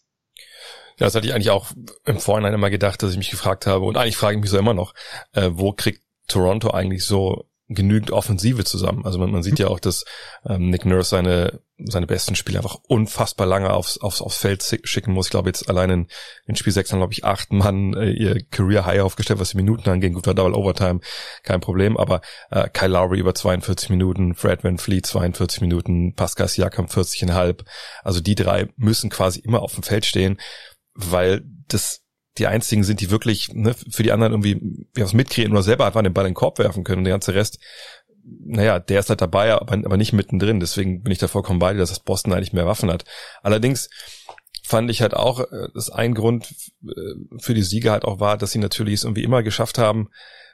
[0.98, 1.72] Ja, das hatte ich eigentlich auch
[2.06, 4.58] im Vorhinein immer gedacht, dass ich mich gefragt habe und eigentlich frage ich mich so
[4.58, 4.94] immer noch,
[5.34, 9.06] äh, wo kriegt Toronto eigentlich so genügend Offensive zusammen.
[9.06, 10.06] Also man, man sieht ja auch, dass
[10.48, 15.12] ähm, Nick Nurse seine seine besten Spieler einfach unfassbar lange aufs, aufs, aufs Feld schicken
[15.12, 15.28] muss.
[15.28, 16.08] Ich glaube jetzt allein in,
[16.46, 19.58] in Spiel 6 haben, glaube ich, acht Mann äh, ihr Career High aufgestellt, was die
[19.58, 20.14] Minuten angeht.
[20.14, 21.02] Gut, war Double Overtime,
[21.44, 21.98] kein Problem.
[21.98, 27.66] Aber äh, Kyle Lowry über 42 Minuten, Fred Van Fleet 42 Minuten, Pascal Siakam 40,5.
[28.04, 30.40] Also die drei müssen quasi immer auf dem Feld stehen,
[30.96, 32.02] weil das
[32.38, 36.04] die einzigen sind, die wirklich ne, für die anderen irgendwie was mitkriegen oder selber einfach
[36.04, 37.60] den Ball in den Korb werfen können und der ganze Rest,
[38.24, 40.60] naja, der ist halt dabei, aber, aber nicht mittendrin.
[40.60, 43.06] Deswegen bin ich da vollkommen bei dir, dass das Boston eigentlich mehr Waffen hat.
[43.42, 43.90] Allerdings
[44.64, 46.54] fand ich halt auch, äh, dass ein Grund
[46.84, 50.10] äh, für die Siege halt auch war, dass sie natürlich es irgendwie immer geschafft haben,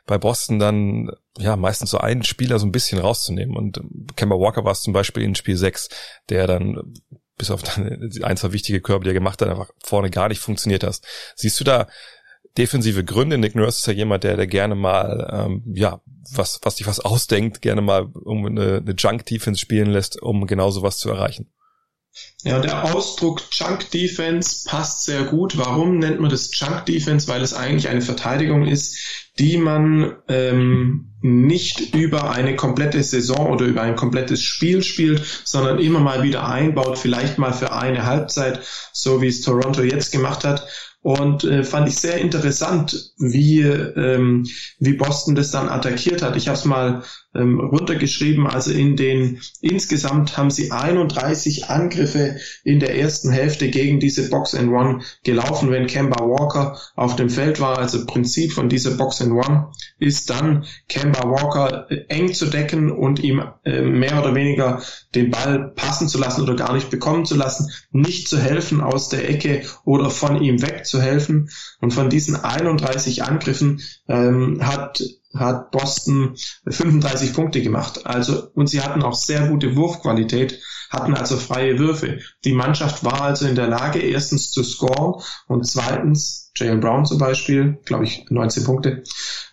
[0.06, 3.56] bei Boston dann ja meistens so einen Spieler so ein bisschen rauszunehmen.
[3.56, 3.82] Und
[4.16, 5.90] Kemba Walker war es zum Beispiel in Spiel 6,
[6.30, 6.94] der dann
[7.38, 10.84] bis auf ein, zwei wichtige Körbe, die er gemacht hat, einfach vorne gar nicht funktioniert
[10.84, 11.06] hast.
[11.36, 11.88] Siehst du da
[12.58, 13.38] defensive Gründe?
[13.38, 16.02] Nick Nurse ist ja jemand, der, der gerne mal, ähm, ja,
[16.34, 20.72] was, was sich was ausdenkt, gerne mal um eine, eine Junk-Defense spielen lässt, um genau
[20.72, 21.52] sowas zu erreichen.
[22.44, 25.58] Ja, der Ausdruck Junk Defense passt sehr gut.
[25.58, 27.28] Warum nennt man das Junk Defense?
[27.28, 28.98] Weil es eigentlich eine Verteidigung ist,
[29.38, 35.80] die man ähm, nicht über eine komplette Saison oder über ein komplettes Spiel spielt, sondern
[35.80, 40.44] immer mal wieder einbaut, vielleicht mal für eine Halbzeit, so wie es Toronto jetzt gemacht
[40.44, 40.68] hat.
[41.04, 44.46] Und äh, fand ich sehr interessant, wie, ähm,
[44.80, 46.36] wie Boston das dann attackiert hat.
[46.36, 48.48] Ich habe es mal ähm, runtergeschrieben.
[48.48, 54.56] Also in den insgesamt haben sie 31 Angriffe in der ersten Hälfte gegen diese Box
[54.56, 57.78] and One gelaufen, wenn Kemba Walker auf dem Feld war.
[57.78, 62.92] Also Prinzip von dieser Box and One ist dann Kemba Walker äh, eng zu decken
[62.92, 64.82] und ihm äh, mehr oder weniger
[65.16, 69.10] den Ball passen zu lassen oder gar nicht bekommen zu lassen, nicht zu helfen aus
[69.10, 71.50] der Ecke oder von ihm wegzuhelfen.
[71.80, 75.02] Und von diesen 31 Angriffen ähm, hat
[75.34, 76.36] hat Boston
[76.68, 78.06] 35 Punkte gemacht.
[78.06, 82.20] Also, und sie hatten auch sehr gute Wurfqualität, hatten also freie Würfe.
[82.44, 87.18] Die Mannschaft war also in der Lage, erstens zu scoren und zweitens, Jalen Brown zum
[87.18, 89.04] Beispiel, glaube ich, 19 Punkte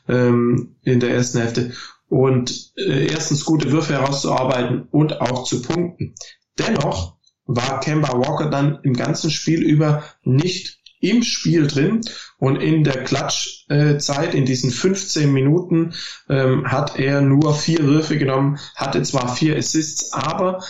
[0.08, 1.72] ähm, in der ersten Hälfte
[2.08, 6.14] und äh, erstens gute Würfe herauszuarbeiten und auch zu punkten.
[6.58, 12.00] Dennoch war Kemba Walker dann im ganzen Spiel über nicht im Spiel drin
[12.38, 15.94] und in der Klatschzeit, in diesen 15 Minuten,
[16.28, 20.62] ähm, hat er nur vier Würfe genommen, hatte zwar vier Assists, aber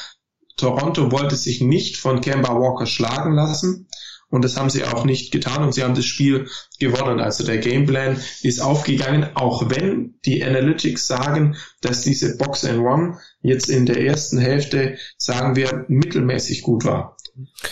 [0.57, 3.89] Toronto wollte sich nicht von Kemba Walker schlagen lassen
[4.31, 7.21] und das haben sie auch nicht getan und sie haben das Spiel gewonnen.
[7.21, 13.19] Also der Gameplan ist aufgegangen, auch wenn die Analytics sagen, dass diese Box and One
[13.41, 17.17] jetzt in der ersten Hälfte, sagen wir, mittelmäßig gut war.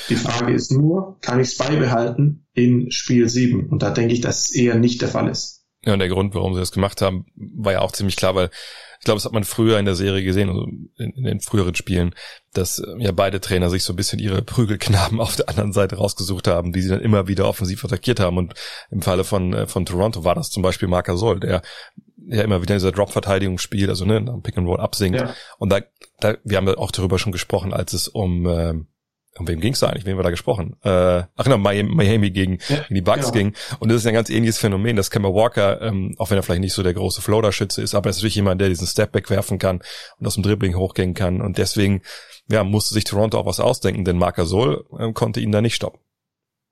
[0.08, 3.68] Die Frage ist nur, kann ich es beibehalten in Spiel 7?
[3.68, 5.64] Und da denke ich, dass es eher nicht der Fall ist.
[5.84, 8.50] Ja, und der Grund, warum sie das gemacht haben, war ja auch ziemlich klar, weil
[8.98, 11.74] ich glaube, das hat man früher in der Serie gesehen, also in, in den früheren
[11.76, 12.14] Spielen,
[12.54, 15.96] dass äh, ja beide Trainer sich so ein bisschen ihre Prügelknaben auf der anderen Seite
[15.96, 18.36] rausgesucht haben, die sie dann immer wieder offensiv attackiert haben.
[18.36, 18.54] Und
[18.90, 21.62] im Falle von, äh, von Toronto war das zum Beispiel Marc Gasol, der
[22.28, 25.20] ja immer wieder in dieser Drop-Verteidigung spielt, also ne, Pick and Roll absinkt.
[25.20, 25.34] Ja.
[25.58, 25.82] Und da,
[26.18, 28.74] da, wir haben ja auch darüber schon gesprochen, als es um äh,
[29.38, 30.04] um wem ging's da eigentlich?
[30.04, 30.76] Wem haben wir da gesprochen?
[30.82, 33.32] Äh, ach genau, Miami, gegen, ja, gegen die Bucks genau.
[33.32, 33.52] ging.
[33.78, 36.60] Und das ist ein ganz ähnliches Phänomen, dass Kemba Walker, ähm, auch wenn er vielleicht
[36.62, 39.58] nicht so der große Floater-Schütze ist, aber er ist natürlich jemand, der diesen Stepback werfen
[39.58, 39.80] kann
[40.18, 41.40] und aus dem Dribbling hochgehen kann.
[41.40, 42.02] Und deswegen
[42.48, 45.74] ja, musste sich Toronto auch was ausdenken, denn Marc Gasol äh, konnte ihn da nicht
[45.74, 46.00] stoppen.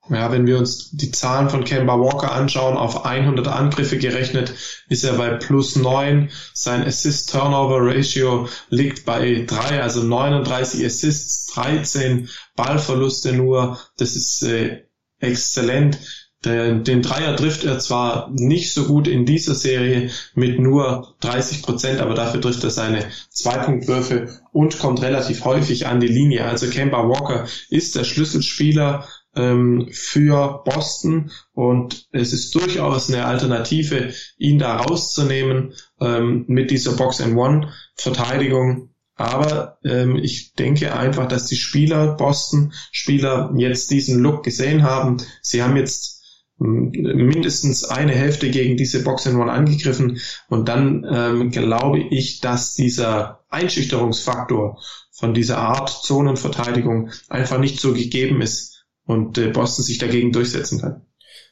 [0.09, 4.53] Ja, wenn wir uns die Zahlen von Kemba Walker anschauen, auf 100 Angriffe gerechnet,
[4.87, 6.29] ist er bei plus 9.
[6.53, 13.79] Sein Assist-Turnover-Ratio liegt bei 3, also 39 Assists, 13 Ballverluste nur.
[13.97, 14.83] Das ist äh,
[15.19, 15.97] exzellent.
[16.43, 21.99] Den, Dreier trifft er zwar nicht so gut in dieser Serie mit nur 30 Prozent,
[21.99, 26.45] aber dafür trifft er seine Zweipunktwürfe und kommt relativ häufig an die Linie.
[26.45, 34.13] Also Kemba Walker ist der Schlüsselspieler ähm, für Boston und es ist durchaus eine Alternative,
[34.37, 38.89] ihn da rauszunehmen ähm, mit dieser Box and One Verteidigung.
[39.17, 45.17] Aber ähm, ich denke einfach, dass die Spieler, Boston Spieler jetzt diesen Look gesehen haben.
[45.41, 46.15] Sie haben jetzt
[46.57, 52.75] mindestens eine Hälfte gegen diese Box in One angegriffen und dann ähm, glaube ich, dass
[52.75, 54.79] dieser Einschüchterungsfaktor
[55.11, 58.74] von dieser Art Zonenverteidigung einfach nicht so gegeben ist
[59.05, 61.05] und äh, Boston sich dagegen durchsetzen kann.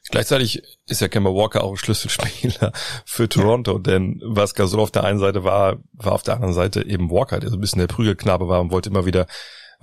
[0.09, 2.73] Gleichzeitig ist ja Kemba Walker auch ein Schlüsselspieler
[3.05, 6.85] für Toronto, denn was Gasol auf der einen Seite war, war auf der anderen Seite
[6.85, 9.27] eben Walker, der so ein bisschen der Prügelknabe war und wollte immer wieder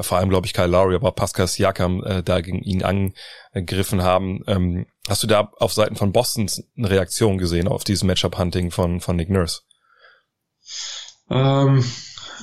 [0.03, 4.43] vor allem glaube ich Kyle Lowry, aber Pascal Siakam äh, da gegen ihn angegriffen haben.
[4.47, 9.01] Ähm, hast du da auf Seiten von Bostons eine Reaktion gesehen auf dieses Matchup-Hunting von,
[9.01, 9.61] von Nick Nurse?
[11.31, 11.85] Ähm,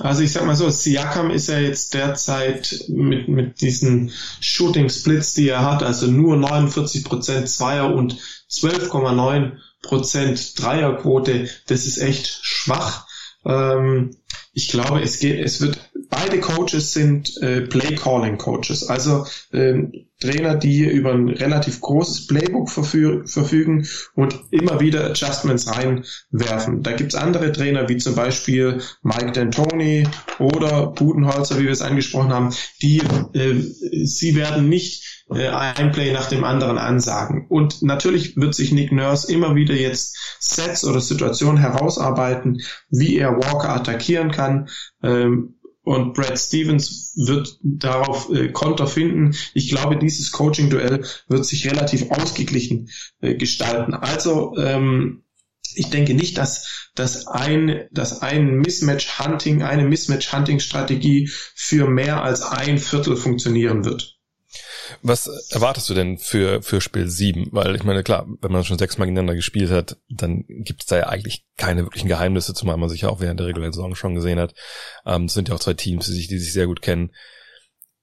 [0.00, 5.34] also ich sag mal so, Siakam ist ja jetzt derzeit mit, mit diesen Shooting Splits,
[5.34, 8.16] die er hat, also nur 49% Zweier und
[8.50, 13.06] 12,9% Dreierquote, das ist echt schwach.
[13.44, 14.16] Ähm,
[14.52, 20.07] ich glaube, es geht, es wird, beide Coaches sind äh, Play Calling Coaches, also ähm,
[20.20, 26.82] Trainer, die über ein relativ großes Playbook verfü verfügen und immer wieder Adjustments reinwerfen.
[26.82, 32.32] Da gibt's andere Trainer, wie zum Beispiel Mike D'Antoni oder Budenholzer, wie wir es angesprochen
[32.32, 32.98] haben, die
[33.32, 33.62] äh,
[34.04, 37.46] sie werden nicht äh, ein Play nach dem anderen ansagen.
[37.48, 43.36] Und natürlich wird sich Nick Nurse immer wieder jetzt Sets oder Situationen herausarbeiten, wie er
[43.36, 44.68] Walker attackieren kann.
[45.02, 45.57] Ähm,
[45.88, 49.34] und Brad Stevens wird darauf äh, Konter finden.
[49.54, 52.90] Ich glaube, dieses Coaching-Duell wird sich relativ ausgeglichen
[53.22, 53.94] äh, gestalten.
[53.94, 55.22] Also ähm,
[55.74, 62.76] ich denke nicht, dass, dass ein, dass ein Mismatch-Hunting, eine Mismatch-Hunting-Strategie für mehr als ein
[62.76, 64.17] Viertel funktionieren wird.
[65.02, 67.48] Was erwartest du denn für, für Spiel 7?
[67.52, 70.96] Weil ich meine, klar, wenn man schon sechsmal gegeneinander gespielt hat, dann gibt es da
[70.96, 74.14] ja eigentlich keine wirklichen Geheimnisse, zumal man sich ja auch während der regulären Saison schon
[74.14, 74.54] gesehen hat.
[75.04, 77.10] Ähm, es sind ja auch zwei Teams, die sich, die sich sehr gut kennen.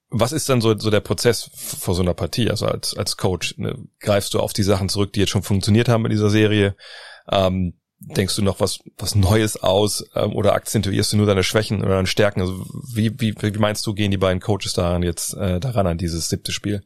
[0.08, 2.48] Was ist dann so, so der Prozess vor so einer Partie?
[2.48, 3.76] Also als, als Coach, ne?
[3.98, 6.76] greifst du auf die Sachen zurück, die jetzt schon funktioniert haben in dieser Serie?
[7.28, 11.80] Ähm, denkst du noch was, was Neues aus ähm, oder akzentuierst du nur deine Schwächen
[11.80, 12.40] oder deine Stärken?
[12.40, 15.98] Also wie, wie, wie meinst du, gehen die beiden Coaches daran jetzt äh, daran an
[15.98, 16.82] dieses siebte Spiel?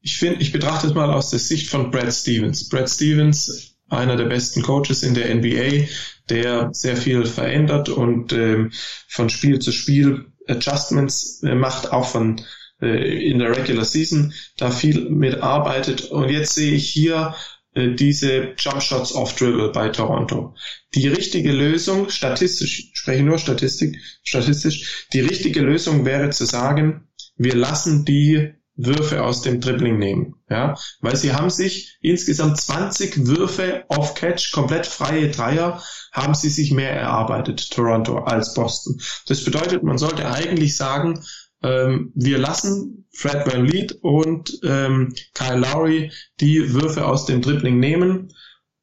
[0.00, 2.68] Ich finde, ich betrachte es mal aus der Sicht von Brad Stevens.
[2.68, 5.88] Brad Stevens, einer der besten Coaches in der NBA,
[6.30, 8.72] der sehr viel verändert und ähm,
[9.08, 12.40] von Spiel zu Spiel Adjustments äh, macht, auch von
[12.80, 16.04] äh, in der Regular Season da viel mitarbeitet.
[16.04, 17.34] Und jetzt sehe ich hier
[17.74, 20.54] diese Jump Shots off Dribble bei Toronto.
[20.94, 27.08] Die richtige Lösung, statistisch, ich spreche nur Statistik, statistisch, die richtige Lösung wäre zu sagen,
[27.36, 33.26] wir lassen die Würfe aus dem Dribbling nehmen, ja, weil sie haben sich insgesamt 20
[33.26, 39.00] Würfe off Catch, komplett freie Dreier, haben sie sich mehr erarbeitet, Toronto, als Boston.
[39.26, 41.22] Das bedeutet, man sollte eigentlich sagen,
[41.62, 47.78] ähm, wir lassen Fred Van Lead und ähm, Kyle Lowry die Würfe aus dem Dribbling
[47.78, 48.32] nehmen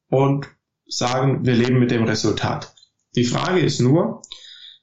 [0.08, 0.46] und
[0.86, 2.74] sagen, wir leben mit dem Resultat.
[3.16, 4.22] Die Frage ist nur,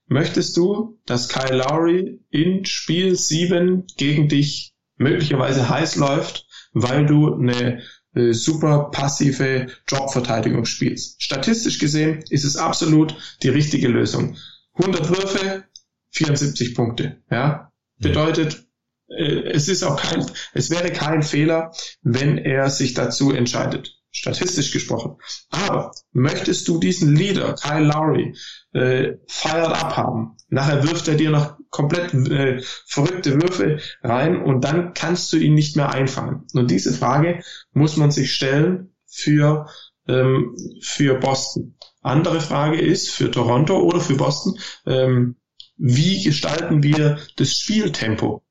[0.08, 7.34] möchtest du, dass Kyle Lowry in Spiel 7 gegen dich möglicherweise heiß läuft, weil du
[7.34, 7.81] eine
[8.13, 11.21] äh, super passive Jobverteidigung spielst?
[11.23, 14.38] Statistisch gesehen ist es absolut die richtige Lösung.
[14.73, 15.63] 100 Würfe,
[16.12, 17.71] 74 Punkte, ja.
[17.97, 18.65] Bedeutet,
[19.08, 24.71] äh, es ist auch kein, es wäre kein Fehler, wenn er sich dazu entscheidet, statistisch
[24.71, 25.17] gesprochen.
[25.49, 28.36] Aber möchtest du diesen Leader, Kyle Lowry,
[28.73, 34.63] äh, fired up haben, nachher wirft er dir noch komplett äh, verrückte Würfe rein und
[34.63, 36.45] dann kannst du ihn nicht mehr einfangen.
[36.53, 39.67] Und diese Frage muss man sich stellen für,
[40.08, 41.77] ähm, für Boston.
[42.01, 45.38] Andere Frage ist für Toronto oder für Boston, ähm,
[45.78, 48.44] wie gestalten wir das Spieltempo?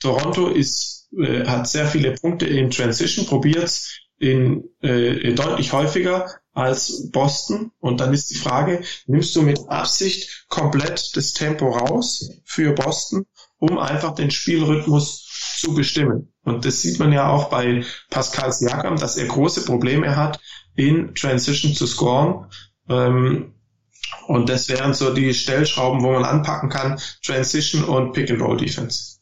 [0.00, 7.10] Toronto ist, äh, hat sehr viele Punkte in Transition, probiert's in, äh, deutlich häufiger als
[7.10, 7.72] Boston.
[7.78, 13.26] Und dann ist die Frage, nimmst du mit Absicht komplett das Tempo raus für Boston,
[13.58, 16.32] um einfach den Spielrhythmus zu bestimmen?
[16.44, 20.40] Und das sieht man ja auch bei Pascal Siakam, dass er große Probleme hat,
[20.74, 22.46] in Transition zu scoren.
[22.88, 23.54] Ähm,
[24.28, 29.16] und das wären so die Stellschrauben, wo man anpacken kann, Transition und Pick-and-Roll-Defense.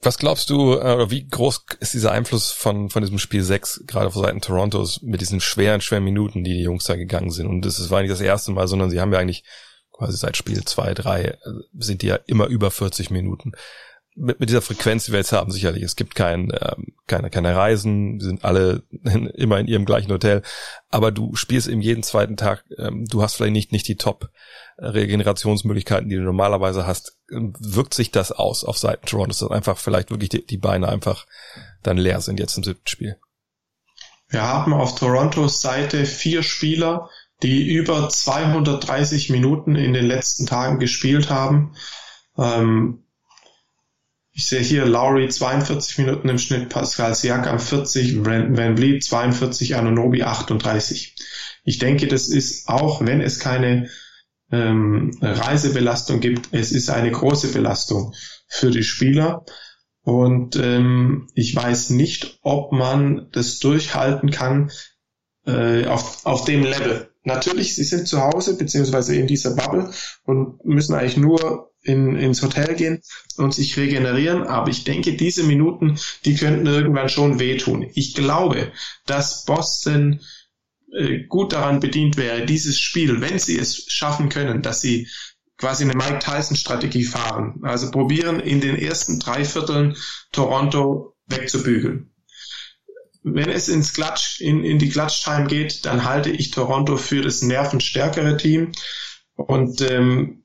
[0.00, 3.84] Was glaubst du, äh, oder wie groß ist dieser Einfluss von, von diesem Spiel 6,
[3.86, 7.48] gerade von Seiten Torontos, mit diesen schweren, schweren Minuten, die die Jungs da gegangen sind?
[7.48, 9.42] Und das war nicht das erste Mal, sondern sie haben ja eigentlich
[9.90, 11.36] quasi seit Spiel 2, 3, äh,
[11.76, 13.52] sind die ja immer über 40 Minuten.
[14.14, 15.82] Mit, mit dieser Frequenz, die wir jetzt haben, sicherlich.
[15.82, 20.12] Es gibt kein, ähm, keine, keine Reisen, wir sind alle in, immer in ihrem gleichen
[20.12, 20.42] Hotel,
[20.88, 26.08] aber du spielst eben jeden zweiten Tag, ähm, du hast vielleicht nicht, nicht die Top-Regenerationsmöglichkeiten,
[26.08, 27.16] die du normalerweise hast.
[27.30, 30.88] Ähm, wirkt sich das aus auf Seiten Toronto, dass einfach vielleicht wirklich die, die Beine
[30.88, 31.26] einfach
[31.82, 33.16] dann leer sind jetzt im siebten Spiel?
[34.28, 37.10] Wir haben auf Torontos Seite vier Spieler,
[37.42, 41.74] die über 230 Minuten in den letzten Tagen gespielt haben.
[42.38, 43.03] Ähm,
[44.34, 49.76] ich sehe hier Lowry 42 Minuten im Schnitt, Pascal Siakam 40, Brandon Van Vliet 42,
[49.76, 51.14] Anonobi 38.
[51.62, 53.88] Ich denke, das ist auch, wenn es keine
[54.50, 58.12] ähm, Reisebelastung gibt, es ist eine große Belastung
[58.48, 59.44] für die Spieler.
[60.02, 64.72] Und ähm, ich weiß nicht, ob man das durchhalten kann
[65.46, 67.08] äh, auf, auf dem Level.
[67.22, 69.92] Natürlich, sie sind zu Hause beziehungsweise in dieser Bubble
[70.24, 73.00] und müssen eigentlich nur in, ins Hotel gehen
[73.36, 74.42] und sich regenerieren.
[74.42, 77.86] Aber ich denke, diese Minuten, die könnten irgendwann schon wehtun.
[77.94, 78.72] Ich glaube,
[79.06, 80.20] dass Boston
[80.92, 85.08] äh, gut daran bedient wäre, dieses Spiel, wenn sie es schaffen können, dass sie
[85.56, 87.60] quasi eine Mike Tyson Strategie fahren.
[87.62, 89.96] Also probieren in den ersten drei Vierteln
[90.32, 92.10] Toronto wegzubügeln.
[93.22, 97.40] Wenn es ins Klatsch, in, in die Klatsch-Time geht, dann halte ich Toronto für das
[97.40, 98.72] nervenstärkere Team.
[99.36, 100.43] Und ähm,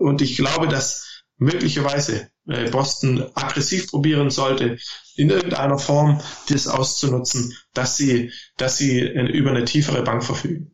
[0.00, 4.78] und ich glaube, dass möglicherweise äh, Boston aggressiv probieren sollte,
[5.14, 10.72] in irgendeiner Form das auszunutzen, dass sie, dass sie über eine tiefere Bank verfügen.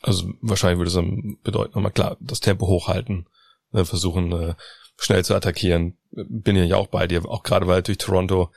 [0.00, 3.26] Also wahrscheinlich würde es dann bedeuten, nochmal klar, das Tempo hochhalten,
[3.72, 4.54] äh, versuchen äh,
[4.96, 5.98] schnell zu attackieren.
[6.10, 8.50] Bin ja auch bei dir, auch gerade weil durch Toronto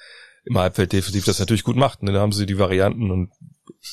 [0.45, 2.01] im Halbfeld defensiv das natürlich gut macht.
[2.03, 2.13] Ne?
[2.13, 3.31] Da haben sie die Varianten und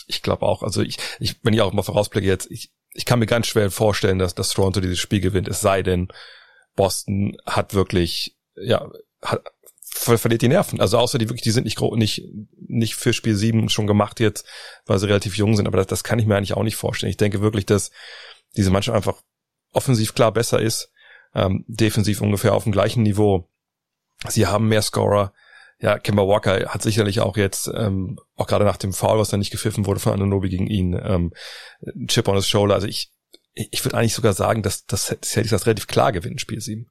[0.07, 3.21] ich glaube auch, also ich, ich, wenn ich auch mal vorausblicke jetzt, ich, ich kann
[3.21, 6.09] mir ganz schwer vorstellen, dass, dass Toronto dieses Spiel gewinnt, es sei denn,
[6.75, 8.91] Boston hat wirklich, ja,
[9.23, 9.45] hat,
[9.85, 10.81] verliert die Nerven.
[10.81, 12.25] Also außer die wirklich, die sind nicht, nicht,
[12.57, 14.45] nicht für Spiel 7 schon gemacht jetzt,
[14.85, 17.11] weil sie relativ jung sind, aber das, das kann ich mir eigentlich auch nicht vorstellen.
[17.11, 17.93] Ich denke wirklich, dass
[18.57, 19.23] diese Mannschaft einfach
[19.73, 20.91] offensiv klar besser ist,
[21.37, 23.49] ähm, defensiv ungefähr auf dem gleichen Niveau.
[24.27, 25.33] Sie haben mehr Scorer,
[25.81, 29.39] ja, Kimber Walker hat sicherlich auch jetzt, ähm, auch gerade nach dem Foul, was dann
[29.39, 31.33] nicht gepfiffen wurde von Ananobi gegen ihn, ähm,
[32.09, 32.75] Chip on his shoulder.
[32.75, 33.13] Also ich,
[33.55, 36.89] ich würde eigentlich sogar sagen, dass, dass Celtics das relativ klar gewinnen, Spiel 7.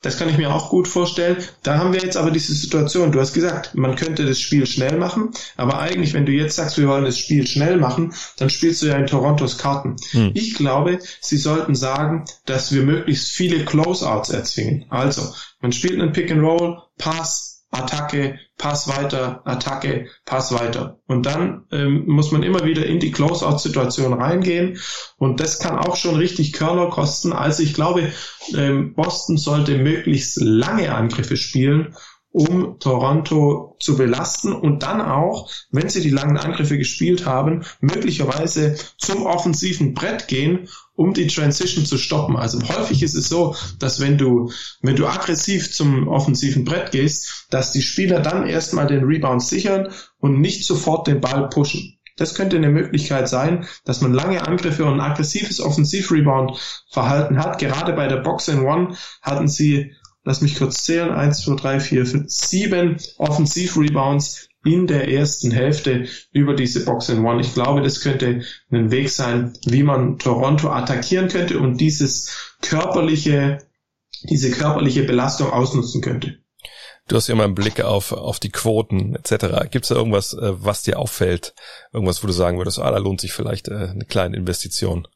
[0.00, 1.38] Das kann ich mir auch gut vorstellen.
[1.64, 3.10] Da haben wir jetzt aber diese Situation.
[3.10, 6.78] Du hast gesagt, man könnte das Spiel schnell machen, aber eigentlich, wenn du jetzt sagst,
[6.78, 9.96] wir wollen das Spiel schnell machen, dann spielst du ja in Torontos Karten.
[10.12, 10.30] Hm.
[10.34, 14.84] Ich glaube, sie sollten sagen, dass wir möglichst viele Closeouts erzwingen.
[14.88, 20.98] Also, man spielt einen Pick and Roll, Pass, Attacke, Pass weiter, Attacke, Pass weiter.
[21.06, 24.78] Und dann ähm, muss man immer wieder in die Closeout-Situation reingehen.
[25.16, 27.32] Und das kann auch schon richtig Körner kosten.
[27.32, 28.12] Also ich glaube,
[28.54, 31.94] ähm, Boston sollte möglichst lange Angriffe spielen
[32.38, 38.76] um Toronto zu belasten und dann auch, wenn sie die langen Angriffe gespielt haben, möglicherweise
[38.96, 42.36] zum offensiven Brett gehen, um die Transition zu stoppen.
[42.36, 47.46] Also häufig ist es so, dass wenn du, wenn du aggressiv zum offensiven Brett gehst,
[47.50, 49.88] dass die Spieler dann erstmal den Rebound sichern
[50.20, 51.98] und nicht sofort den Ball pushen.
[52.18, 57.58] Das könnte eine Möglichkeit sein, dass man lange Angriffe und ein aggressives Offensiv-Rebound-Verhalten hat.
[57.58, 59.92] Gerade bei der Box in One hatten sie
[60.28, 66.06] lass mich kurz zählen, eins, zwei, drei, vier, fünf, sieben Offensiv-Rebounds in der ersten Hälfte
[66.32, 67.40] über diese Box in One.
[67.40, 73.58] Ich glaube, das könnte ein Weg sein, wie man Toronto attackieren könnte und dieses körperliche,
[74.24, 76.36] diese körperliche Belastung ausnutzen könnte.
[77.06, 79.70] Du hast ja immer einen Blick auf, auf die Quoten etc.
[79.70, 81.54] Gibt es da irgendwas, äh, was dir auffällt?
[81.90, 85.08] Irgendwas, wo du sagen würdest, ah, da lohnt sich vielleicht äh, eine kleine Investition?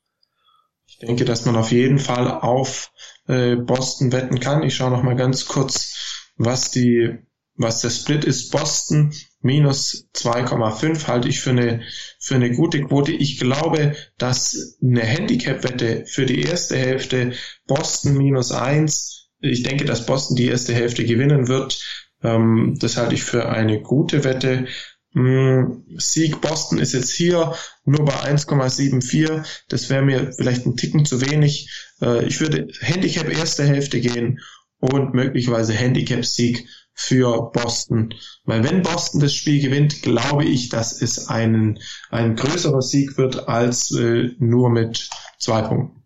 [0.93, 2.93] Ich denke, dass man auf jeden Fall auf
[3.27, 4.63] äh, Boston wetten kann.
[4.63, 7.19] Ich schaue noch mal ganz kurz, was die,
[7.57, 8.51] was der Split ist.
[8.51, 11.83] Boston minus 2,5 halte ich für eine,
[12.21, 13.13] für eine gute Quote.
[13.13, 17.33] Ich glaube, dass eine Handicap-Wette für die erste Hälfte
[17.67, 21.83] Boston minus 1, ich denke, dass Boston die erste Hälfte gewinnen wird.
[22.23, 24.67] Ähm, das halte ich für eine gute Wette.
[25.14, 29.44] Hm, Sieg Boston ist jetzt hier nur bei 1,74.
[29.68, 31.70] Das wäre mir vielleicht ein Ticken zu wenig.
[32.01, 34.40] Äh, ich würde Handicap erste Hälfte gehen
[34.79, 38.14] und möglicherweise Handicap Sieg für Boston.
[38.44, 41.79] Weil wenn Boston das Spiel gewinnt, glaube ich, dass es einen,
[42.11, 45.08] ein größerer Sieg wird als äh, nur mit
[45.38, 46.02] zwei Punkten.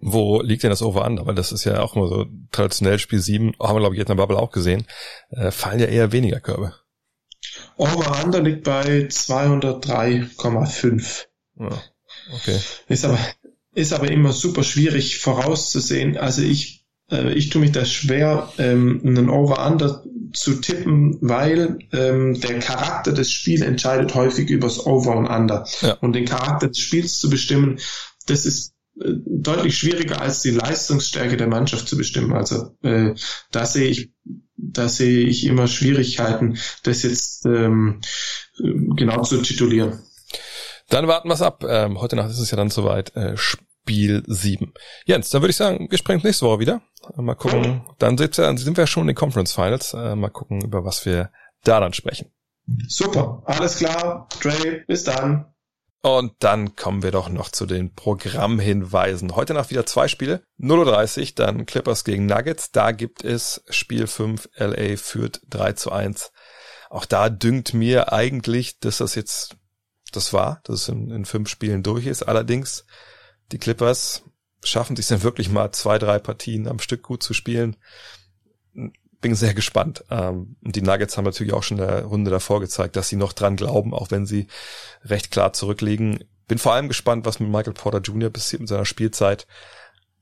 [0.00, 1.18] Wo liegt denn das Over an?
[1.18, 4.10] Aber das ist ja auch immer so traditionell Spiel 7, haben wir glaube ich jetzt
[4.10, 4.86] in der Bubble auch gesehen,
[5.30, 6.74] äh, fallen ja eher weniger Körbe.
[7.80, 11.26] Over-Under liegt bei 203,5.
[11.58, 11.82] Ja,
[12.34, 12.58] okay.
[12.88, 13.18] Ist aber,
[13.74, 16.16] ist aber immer super schwierig vorauszusehen.
[16.16, 22.40] Also ich äh, ich tue mich da schwer, ähm, einen Over-Under zu tippen, weil ähm,
[22.40, 25.66] der Charakter des Spiels entscheidet häufig übers Over und Under.
[25.80, 25.94] Ja.
[25.94, 27.78] Und den Charakter des Spiels zu bestimmen,
[28.26, 32.32] das ist äh, deutlich schwieriger als die Leistungsstärke der Mannschaft zu bestimmen.
[32.32, 33.14] Also äh,
[33.50, 34.12] da sehe ich,
[34.62, 38.00] da sehe ich immer Schwierigkeiten, das jetzt ähm,
[38.58, 40.00] genau zu titulieren.
[40.88, 41.64] Dann warten wir es ab.
[41.66, 43.14] Ähm, heute Nacht ist es ja dann soweit.
[43.16, 44.72] Äh, Spiel 7.
[45.06, 46.82] Jens, dann würde ich sagen, wir sprechen nächste Woche wieder.
[47.16, 47.82] Mal gucken.
[47.98, 49.94] Dann sind wir, wir schon in den Conference Finals.
[49.94, 51.30] Äh, mal gucken, über was wir
[51.64, 52.30] da dann sprechen.
[52.88, 54.28] Super, alles klar.
[54.40, 55.46] Dre, bis dann.
[56.02, 59.36] Und dann kommen wir doch noch zu den Programmhinweisen.
[59.36, 60.42] Heute Nacht wieder zwei Spiele.
[60.58, 62.70] 0.30 Uhr, dann Clippers gegen Nuggets.
[62.72, 66.32] Da gibt es Spiel 5, LA führt 3 zu 1.
[66.88, 69.56] Auch da dünkt mir eigentlich, dass das jetzt
[70.12, 72.22] das war, dass es in, in fünf Spielen durch ist.
[72.22, 72.86] Allerdings,
[73.52, 74.22] die Clippers
[74.64, 77.76] schaffen sich dann wirklich mal zwei, drei Partien am Stück gut zu spielen.
[79.20, 80.04] Bin sehr gespannt.
[80.10, 83.32] Ähm, die Nuggets haben natürlich auch schon in der Runde davor gezeigt, dass sie noch
[83.32, 84.46] dran glauben, auch wenn sie
[85.04, 86.24] recht klar zurückliegen.
[86.48, 88.30] Bin vor allem gespannt, was mit Michael Porter Jr.
[88.30, 89.46] passiert mit seiner Spielzeit.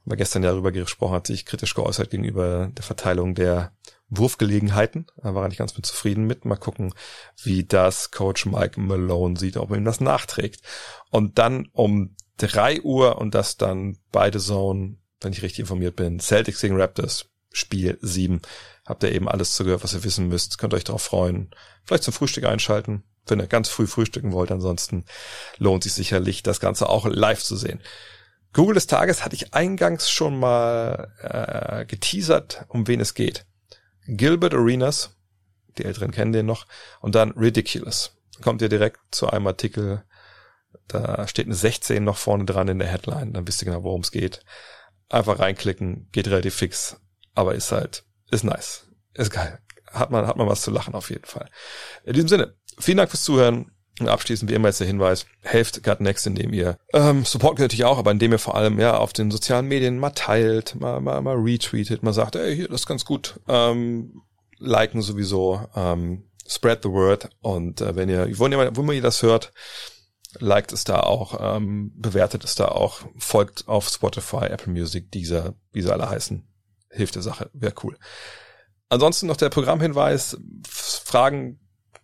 [0.05, 3.72] Weil gestern ja darüber gesprochen hat, sich kritisch geäußert gegenüber der Verteilung der
[4.09, 5.07] Wurfgelegenheiten.
[5.16, 6.44] Da war er nicht ganz mit zufrieden mit.
[6.44, 6.94] Mal gucken,
[7.42, 10.62] wie das Coach Mike Malone sieht, ob er ihm das nachträgt.
[11.11, 16.20] Und dann um drei Uhr und das dann beide Zone, wenn ich richtig informiert bin,
[16.20, 18.40] Celtics gegen Raptors, Spiel sieben.
[18.89, 20.57] Habt ihr eben alles zugehört, was ihr wissen müsst.
[20.57, 21.51] Könnt euch darauf freuen.
[21.84, 24.51] Vielleicht zum Frühstück einschalten, wenn ihr ganz früh frühstücken wollt.
[24.51, 25.05] Ansonsten
[25.59, 27.82] lohnt sich sicherlich, das Ganze auch live zu sehen.
[28.55, 33.45] Google des Tages hatte ich eingangs schon mal äh, geteasert, um wen es geht.
[34.07, 35.11] Gilbert Arenas,
[35.76, 36.66] die Älteren kennen den noch,
[37.01, 38.16] und dann Ridiculous.
[38.41, 40.03] Kommt ihr direkt zu einem Artikel,
[40.86, 44.01] da steht eine 16 noch vorne dran in der Headline, dann wisst ihr genau, worum
[44.01, 44.41] es geht.
[45.11, 46.97] Einfach reinklicken, geht relativ fix,
[47.34, 49.59] aber ist halt, ist nice, ist geil.
[49.91, 51.49] Hat man, hat man was zu lachen auf jeden Fall.
[52.05, 53.72] In diesem Sinne, vielen Dank fürs Zuhören.
[54.01, 57.85] Und abschließend wie immer jetzt der Hinweis, helft Gut Next, indem ihr ähm, Support natürlich
[57.85, 61.20] auch, aber indem ihr vor allem ja auf den sozialen Medien mal teilt, mal, mal,
[61.20, 63.41] mal retweetet, mal sagt, ey, hier, das ist ganz gut.
[63.49, 64.22] Ähm,
[64.59, 69.22] liken sowieso, ähm, spread the word und äh, wenn ihr, wenn ihr, wenn ihr das
[69.22, 69.53] hört,
[70.39, 75.55] liked es da auch, ähm, bewertet es da auch, folgt auf Spotify, Apple Music, dieser,
[75.72, 76.47] wie sie alle heißen.
[76.91, 77.97] Hilft der Sache, wäre cool.
[78.89, 81.61] Ansonsten noch der Programmhinweis, Fragen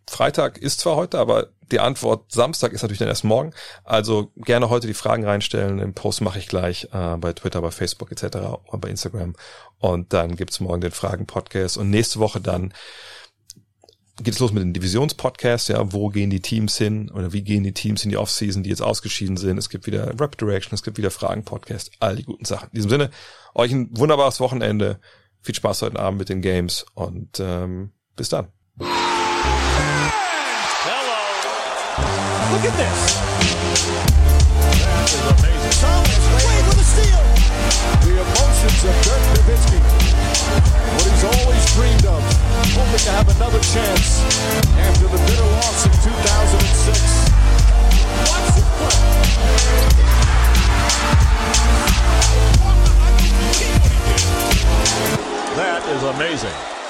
[0.09, 3.53] Freitag ist zwar heute, aber die Antwort Samstag ist natürlich dann erst morgen.
[3.85, 5.79] Also gerne heute die Fragen reinstellen.
[5.79, 8.37] Den Post mache ich gleich äh, bei Twitter, bei Facebook etc.
[8.67, 9.35] und bei Instagram.
[9.79, 11.79] Und dann gibt's morgen den Fragen-Podcast.
[11.79, 12.75] Und nächste Woche dann
[14.23, 15.71] geht es los mit dem Divisions-Podcast.
[15.71, 18.71] Ja, wo gehen die Teams hin oder wie gehen die Teams in die Offseason, die
[18.71, 19.57] jetzt ausgeschieden sind.
[19.59, 22.69] Es gibt wieder Rap Direction, es gibt wieder Fragen-Podcast, all die guten Sachen.
[22.69, 23.11] In diesem Sinne,
[23.55, 24.99] euch ein wunderbares Wochenende.
[25.41, 28.49] Viel Spaß heute Abend mit den Games und ähm, bis dann.
[28.79, 28.89] Look
[32.65, 33.15] at this.
[43.37, 43.75] That is
[55.57, 56.84] That is amazing.